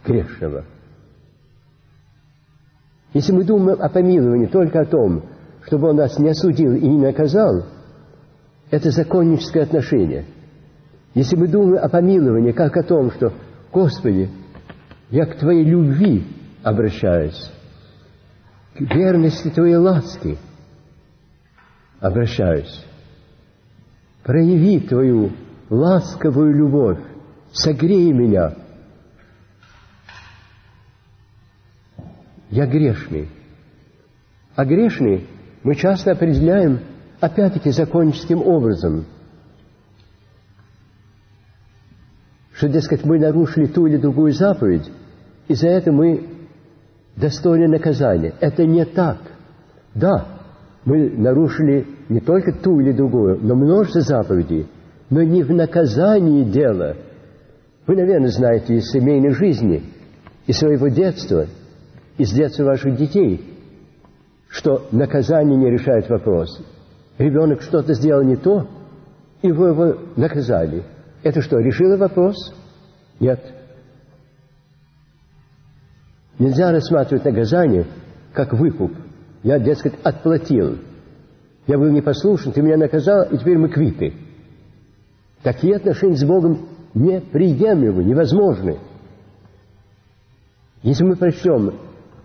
грешного». 0.04 0.64
Если 3.12 3.32
мы 3.32 3.44
думаем 3.44 3.80
о 3.80 3.88
помиловании 3.88 4.46
только 4.46 4.80
о 4.80 4.84
том, 4.84 5.22
чтобы 5.64 5.88
Он 5.88 5.96
нас 5.96 6.18
не 6.18 6.28
осудил 6.28 6.74
и 6.74 6.86
не 6.86 6.98
наказал– 6.98 7.64
это 8.70 8.90
законническое 8.90 9.62
отношение. 9.62 10.26
Если 11.14 11.36
мы 11.36 11.48
думаем 11.48 11.82
о 11.82 11.88
помиловании, 11.88 12.52
как 12.52 12.76
о 12.76 12.82
том, 12.82 13.10
что, 13.12 13.32
Господи, 13.72 14.28
я 15.10 15.26
к 15.26 15.38
Твоей 15.38 15.64
любви 15.64 16.26
обращаюсь, 16.62 17.50
к 18.74 18.80
верности 18.80 19.48
Твоей 19.50 19.76
ласки 19.76 20.36
обращаюсь, 22.00 22.84
прояви 24.24 24.80
Твою 24.80 25.30
ласковую 25.70 26.54
любовь, 26.54 26.98
согрей 27.56 28.12
меня. 28.12 28.54
Я 32.50 32.66
грешный. 32.66 33.28
А 34.54 34.64
грешный 34.64 35.26
мы 35.62 35.74
часто 35.74 36.12
определяем 36.12 36.80
опять-таки 37.20 37.70
законческим 37.70 38.40
образом, 38.40 39.06
что, 42.54 42.68
дескать, 42.68 43.04
мы 43.04 43.18
нарушили 43.18 43.66
ту 43.66 43.86
или 43.86 43.96
другую 43.96 44.32
заповедь, 44.32 44.90
и 45.48 45.54
за 45.54 45.68
это 45.68 45.92
мы 45.92 46.28
достойны 47.16 47.68
наказания. 47.68 48.34
Это 48.40 48.64
не 48.64 48.84
так. 48.84 49.18
Да, 49.94 50.26
мы 50.84 51.10
нарушили 51.10 51.86
не 52.08 52.20
только 52.20 52.52
ту 52.52 52.80
или 52.80 52.92
другую, 52.92 53.40
но 53.42 53.54
множество 53.54 54.00
заповедей, 54.00 54.68
но 55.10 55.22
не 55.22 55.42
в 55.42 55.50
наказании 55.50 56.44
дело. 56.44 56.96
Вы, 57.86 57.96
наверное, 57.96 58.30
знаете 58.30 58.74
из 58.74 58.90
семейной 58.90 59.30
жизни, 59.30 59.82
из 60.46 60.58
своего 60.58 60.88
детства, 60.88 61.46
из 62.18 62.32
детства 62.32 62.64
ваших 62.64 62.96
детей, 62.96 63.44
что 64.48 64.86
наказание 64.90 65.56
не 65.56 65.70
решает 65.70 66.08
вопрос 66.08 66.60
ребенок 67.18 67.62
что-то 67.62 67.94
сделал 67.94 68.22
не 68.22 68.36
то, 68.36 68.66
и 69.42 69.52
вы 69.52 69.68
его 69.68 69.98
наказали. 70.16 70.84
Это 71.22 71.40
что, 71.40 71.58
решило 71.58 71.96
вопрос? 71.96 72.54
Нет. 73.20 73.40
Нельзя 76.38 76.70
рассматривать 76.70 77.24
наказание 77.24 77.86
как 78.32 78.52
выкуп. 78.52 78.92
Я, 79.42 79.58
дескать, 79.58 79.94
отплатил. 80.02 80.78
Я 81.66 81.78
был 81.78 81.90
непослушен, 81.90 82.52
ты 82.52 82.62
меня 82.62 82.76
наказал, 82.76 83.24
и 83.24 83.38
теперь 83.38 83.58
мы 83.58 83.68
квиты. 83.68 84.12
Такие 85.42 85.76
отношения 85.76 86.16
с 86.16 86.24
Богом 86.24 86.68
неприемлемы, 86.96 88.02
невозможны. 88.02 88.78
Если 90.82 91.04
мы 91.04 91.16
прочтем 91.16 91.78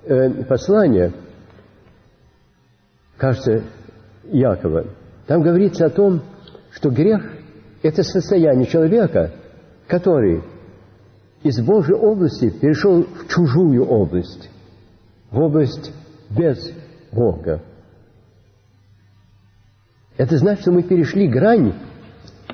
э, 0.03 0.43
послание, 0.45 1.11
кажется, 3.17 3.63
Якова. 4.23 4.85
Там 5.27 5.41
говорится 5.41 5.85
о 5.85 5.89
том, 5.89 6.21
что 6.71 6.89
грех– 6.89 7.21
это 7.83 8.01
состояние 8.03 8.65
человека, 8.65 9.31
который 9.87 10.41
из 11.43 11.59
Божьей 11.59 11.95
области 11.95 12.49
перешел 12.49 13.03
в 13.03 13.27
чужую 13.27 13.85
область, 13.85 14.49
в 15.31 15.39
область 15.39 15.91
без 16.29 16.71
Бога. 17.11 17.61
Это 20.17 20.37
значит, 20.37 20.61
что 20.61 20.71
мы 20.71 20.83
перешли 20.83 21.27
грань, 21.27 21.73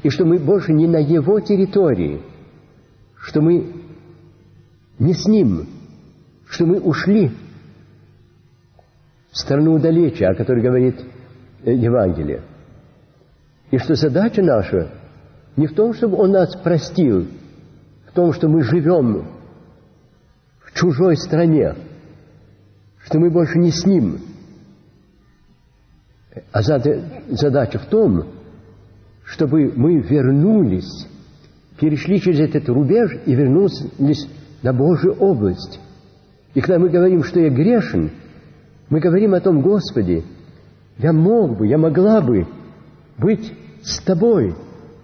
и 0.04 0.10
что 0.10 0.26
мы 0.26 0.40
больше 0.40 0.74
не 0.74 0.88
на 0.88 0.98
его 0.98 1.40
территории, 1.40 2.22
что 3.16 3.42
мы 3.42 3.74
не 5.00 5.14
с 5.14 5.26
ним, 5.26 5.68
что 6.48 6.66
мы 6.66 6.80
ушли 6.80 7.32
в 9.32 9.38
страну 9.38 9.80
далече, 9.80 10.28
о 10.28 10.36
которой 10.36 10.62
говорит 10.62 11.00
э, 11.64 11.74
Евангелие. 11.74 12.42
И 13.72 13.78
что 13.78 13.96
задача 13.96 14.42
наша 14.42 14.90
не 15.56 15.68
в 15.68 15.74
том, 15.74 15.94
чтобы 15.94 16.18
Он 16.18 16.32
нас 16.32 16.56
простил, 16.56 17.28
в 18.08 18.12
том, 18.14 18.32
что 18.34 18.48
мы 18.48 18.64
живем 18.64 19.28
в 20.64 20.74
чужой 20.74 21.18
стране, 21.18 21.76
что 23.04 23.20
мы 23.20 23.30
больше 23.30 23.58
не 23.58 23.72
с 23.72 23.86
Ним. 23.86 24.20
А 26.52 26.62
задача 26.62 27.80
в 27.80 27.86
том, 27.88 28.37
чтобы 29.28 29.74
мы 29.76 30.00
вернулись, 30.00 31.06
перешли 31.80 32.20
через 32.22 32.40
этот 32.40 32.70
рубеж 32.70 33.12
и 33.26 33.36
вернулись 33.36 34.28
на 34.64 34.74
Божью 34.74 35.14
область. 35.20 35.80
И 36.54 36.62
когда 36.62 36.80
мы 36.80 36.90
говорим, 36.90 37.24
что 37.24 37.40
я 37.42 37.50
грешен, 37.50 38.12
мы 38.90 39.02
говорим 39.02 39.34
о 39.34 39.42
том, 39.42 39.62
Господи, 39.62 40.24
я 40.98 41.12
мог 41.12 41.58
бы, 41.58 41.68
я 41.68 41.78
могла 41.78 42.22
бы 42.22 42.48
быть 43.18 43.54
с 43.84 44.00
Тобой 44.00 44.56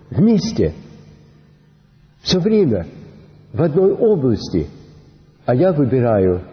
вместе 0.10 0.74
все 2.22 2.40
время 2.40 2.88
в 3.52 3.62
одной 3.62 3.92
области, 3.92 4.68
а 5.46 5.54
я 5.54 5.74
выбираю 5.74 6.44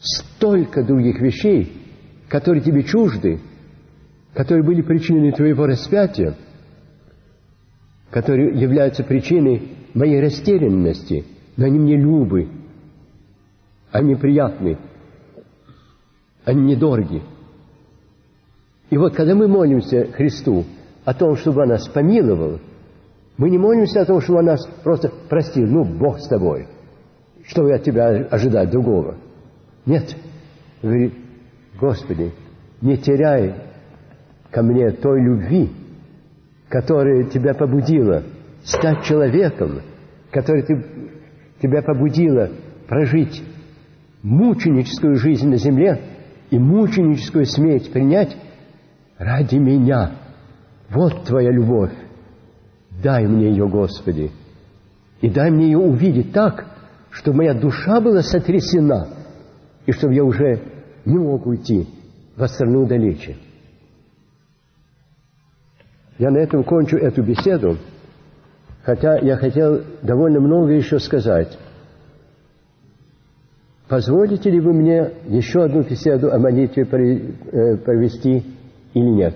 столько 0.00 0.84
других 0.84 1.18
вещей, 1.20 1.72
которые 2.28 2.62
тебе 2.62 2.82
чужды, 2.82 3.40
которые 4.34 4.62
были 4.62 4.82
причиной 4.82 5.32
твоего 5.32 5.64
распятия, 5.64 6.36
которые 8.10 8.60
являются 8.60 9.04
причиной 9.04 9.76
моей 9.94 10.20
растерянности, 10.20 11.24
но 11.56 11.66
они 11.66 11.78
мне 11.78 11.96
любы, 11.96 12.48
они 13.92 14.14
приятны, 14.14 14.78
они 16.44 16.62
недороги. 16.62 17.22
И 18.90 18.96
вот 18.96 19.14
когда 19.14 19.34
мы 19.34 19.46
молимся 19.46 20.08
Христу 20.12 20.64
о 21.04 21.14
том, 21.14 21.36
чтобы 21.36 21.62
Он 21.62 21.68
нас 21.68 21.88
помиловал, 21.88 22.58
мы 23.36 23.50
не 23.50 23.58
молимся 23.58 24.02
о 24.02 24.04
том, 24.04 24.20
чтобы 24.20 24.40
Он 24.40 24.46
нас 24.46 24.66
просто 24.82 25.12
простил. 25.28 25.66
Ну, 25.66 25.84
Бог 25.84 26.18
с 26.18 26.28
тобой. 26.28 26.66
Что 27.46 27.64
от 27.66 27.84
тебя 27.84 28.08
ожидать 28.30 28.70
другого? 28.70 29.16
Нет. 29.86 30.14
Говорит, 30.82 31.14
Господи, 31.80 32.32
не 32.80 32.96
теряй 32.96 33.54
ко 34.50 34.62
мне 34.62 34.90
той 34.90 35.22
любви, 35.22 35.70
которая 36.70 37.24
тебя 37.24 37.52
побудила 37.52 38.22
стать 38.62 39.02
человеком, 39.02 39.82
которая 40.30 40.62
ты, 40.62 40.82
тебя 41.60 41.82
побудила 41.82 42.48
прожить 42.88 43.42
мученическую 44.22 45.16
жизнь 45.16 45.48
на 45.48 45.56
земле 45.56 46.00
и 46.50 46.58
мученическую 46.58 47.44
смерть 47.44 47.92
принять 47.92 48.36
ради 49.18 49.56
меня. 49.56 50.12
Вот 50.90 51.24
Твоя 51.24 51.50
любовь. 51.50 51.92
Дай 53.02 53.26
мне 53.26 53.50
ее, 53.50 53.68
Господи. 53.68 54.30
И 55.20 55.28
дай 55.28 55.50
мне 55.50 55.66
ее 55.66 55.78
увидеть 55.78 56.32
так, 56.32 56.66
чтобы 57.10 57.38
моя 57.38 57.54
душа 57.54 58.00
была 58.00 58.22
сотрясена, 58.22 59.08
и 59.86 59.92
чтобы 59.92 60.14
я 60.14 60.22
уже 60.22 60.62
не 61.04 61.18
мог 61.18 61.46
уйти 61.46 61.88
в 62.36 62.46
страну 62.46 62.86
далече. 62.86 63.36
Я 66.20 66.30
на 66.30 66.36
этом 66.36 66.64
кончу 66.64 66.98
эту 66.98 67.22
беседу, 67.22 67.78
хотя 68.82 69.16
я 69.20 69.36
хотел 69.36 69.80
довольно 70.02 70.38
много 70.38 70.72
еще 70.72 70.98
сказать. 70.98 71.58
Позволите 73.88 74.50
ли 74.50 74.60
вы 74.60 74.74
мне 74.74 75.12
еще 75.28 75.64
одну 75.64 75.82
беседу 75.82 76.30
о 76.30 76.38
молитве 76.38 76.82
э, 76.82 77.76
провести 77.78 78.44
или 78.92 79.08
нет? 79.08 79.34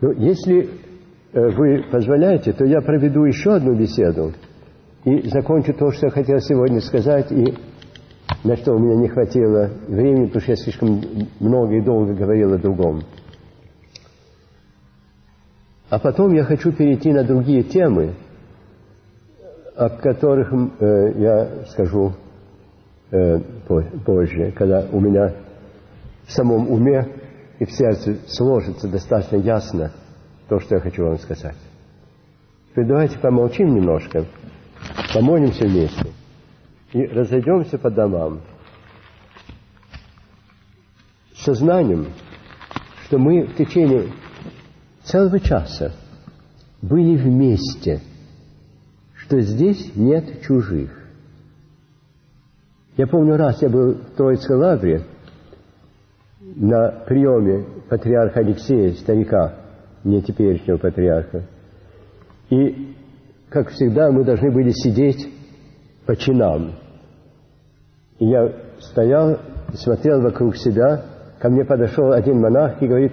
Ну, 0.00 0.10
если 0.14 0.64
э, 0.64 0.68
вы 1.32 1.84
позволяете, 1.92 2.52
то 2.52 2.64
я 2.64 2.80
проведу 2.80 3.22
еще 3.26 3.54
одну 3.54 3.78
беседу 3.78 4.32
и 5.04 5.28
закончу 5.28 5.72
то, 5.72 5.92
что 5.92 6.06
я 6.06 6.10
хотел 6.10 6.40
сегодня 6.40 6.80
сказать, 6.80 7.30
и 7.30 7.54
на 8.44 8.56
что 8.56 8.74
у 8.74 8.78
меня 8.78 8.96
не 8.96 9.08
хватило 9.08 9.70
времени, 9.88 10.26
потому 10.26 10.42
что 10.42 10.52
я 10.52 10.56
слишком 10.56 11.02
много 11.40 11.74
и 11.74 11.80
долго 11.80 12.14
говорил 12.14 12.52
о 12.54 12.58
другом. 12.58 13.02
А 15.90 15.98
потом 15.98 16.34
я 16.34 16.44
хочу 16.44 16.72
перейти 16.72 17.12
на 17.12 17.24
другие 17.24 17.62
темы, 17.62 18.14
о 19.74 19.88
которых 19.88 20.52
э, 20.52 21.12
я 21.16 21.64
скажу 21.70 22.12
э, 23.10 23.40
позже, 24.04 24.52
когда 24.52 24.86
у 24.92 25.00
меня 25.00 25.34
в 26.26 26.32
самом 26.32 26.70
уме 26.70 27.08
и 27.58 27.64
в 27.64 27.72
сердце 27.72 28.16
сложится 28.28 28.88
достаточно 28.88 29.36
ясно 29.36 29.92
то, 30.48 30.60
что 30.60 30.76
я 30.76 30.80
хочу 30.80 31.04
вам 31.04 31.18
сказать. 31.18 31.56
Теперь 32.70 32.86
давайте 32.86 33.18
помолчим 33.18 33.74
немножко, 33.74 34.26
помолимся 35.12 35.66
вместе 35.66 36.17
и 36.92 37.06
разойдемся 37.06 37.78
по 37.78 37.90
домам 37.90 38.40
сознанием, 41.34 42.08
что 43.04 43.18
мы 43.18 43.44
в 43.46 43.56
течение 43.56 44.08
целого 45.04 45.40
часа 45.40 45.92
были 46.82 47.16
вместе, 47.16 48.00
что 49.16 49.40
здесь 49.40 49.92
нет 49.94 50.42
чужих. 50.42 50.90
Я 52.96 53.06
помню, 53.06 53.36
раз 53.36 53.62
я 53.62 53.68
был 53.68 53.94
в 53.94 54.16
Троицкой 54.16 54.56
лавре 54.56 55.02
на 56.40 56.90
приеме 57.06 57.64
патриарха 57.88 58.40
Алексея, 58.40 58.92
старика, 58.94 59.54
не 60.04 60.22
теперешнего 60.22 60.78
патриарха. 60.78 61.44
И, 62.50 62.96
как 63.50 63.70
всегда, 63.70 64.10
мы 64.10 64.24
должны 64.24 64.50
были 64.50 64.70
сидеть 64.70 65.28
по 66.08 66.16
чинам. 66.16 66.72
И 68.18 68.24
я 68.24 68.50
стоял, 68.80 69.38
смотрел 69.74 70.22
вокруг 70.22 70.56
себя, 70.56 71.04
ко 71.38 71.50
мне 71.50 71.66
подошел 71.66 72.12
один 72.12 72.40
монах 72.40 72.82
и 72.82 72.86
говорит, 72.86 73.12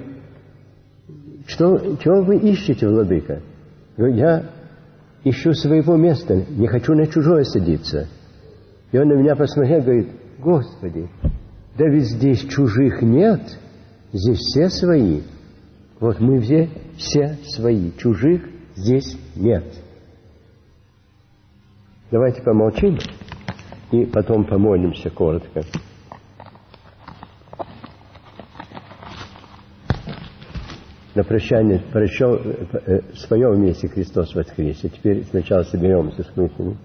что, 1.46 1.98
чего 1.98 2.22
вы 2.22 2.38
ищете, 2.38 2.88
владыка? 2.88 3.42
Говорю, 3.98 4.16
я 4.16 4.44
ищу 5.26 5.52
своего 5.52 5.98
места, 5.98 6.42
не 6.52 6.68
хочу 6.68 6.94
на 6.94 7.06
чужое 7.08 7.44
садиться. 7.44 8.08
И 8.94 8.98
он 8.98 9.10
на 9.10 9.16
меня 9.16 9.36
посмотрел 9.36 9.80
и 9.80 9.84
говорит, 9.84 10.08
Господи, 10.40 11.10
да 11.78 11.90
ведь 11.90 12.06
здесь 12.06 12.46
чужих 12.48 13.02
нет, 13.02 13.42
здесь 14.14 14.40
все 14.40 14.70
свои. 14.70 15.20
Вот 16.00 16.22
мы 16.22 16.40
все, 16.40 16.70
все 16.96 17.40
свои, 17.44 17.92
чужих 17.98 18.42
здесь 18.78 19.18
нет. 19.36 19.66
Давайте 22.12 22.42
помолчим 22.44 23.00
и 23.92 24.06
потом 24.06 24.46
помолимся 24.46 25.10
коротко. 25.10 25.64
На 31.16 31.24
прощание 31.24 31.80
прощал 31.80 32.36
э, 32.36 32.66
э, 32.86 33.02
в 33.14 33.18
своем 33.18 33.62
месте 33.62 33.88
Христос 33.88 34.36
воскресе. 34.36 34.90
Теперь 34.90 35.24
сначала 35.24 35.64
соберемся 35.64 36.24
с 36.24 36.36
мыслями. 36.36 36.78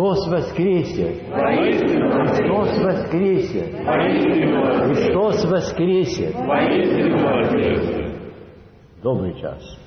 Христос 0.00 0.28
воскресе! 0.28 1.14
Христос 1.30 2.78
воскресе! 2.82 3.64
Христос 4.86 5.44
воскресе! 5.44 6.34
Добрый 9.02 9.38
час. 9.38 9.79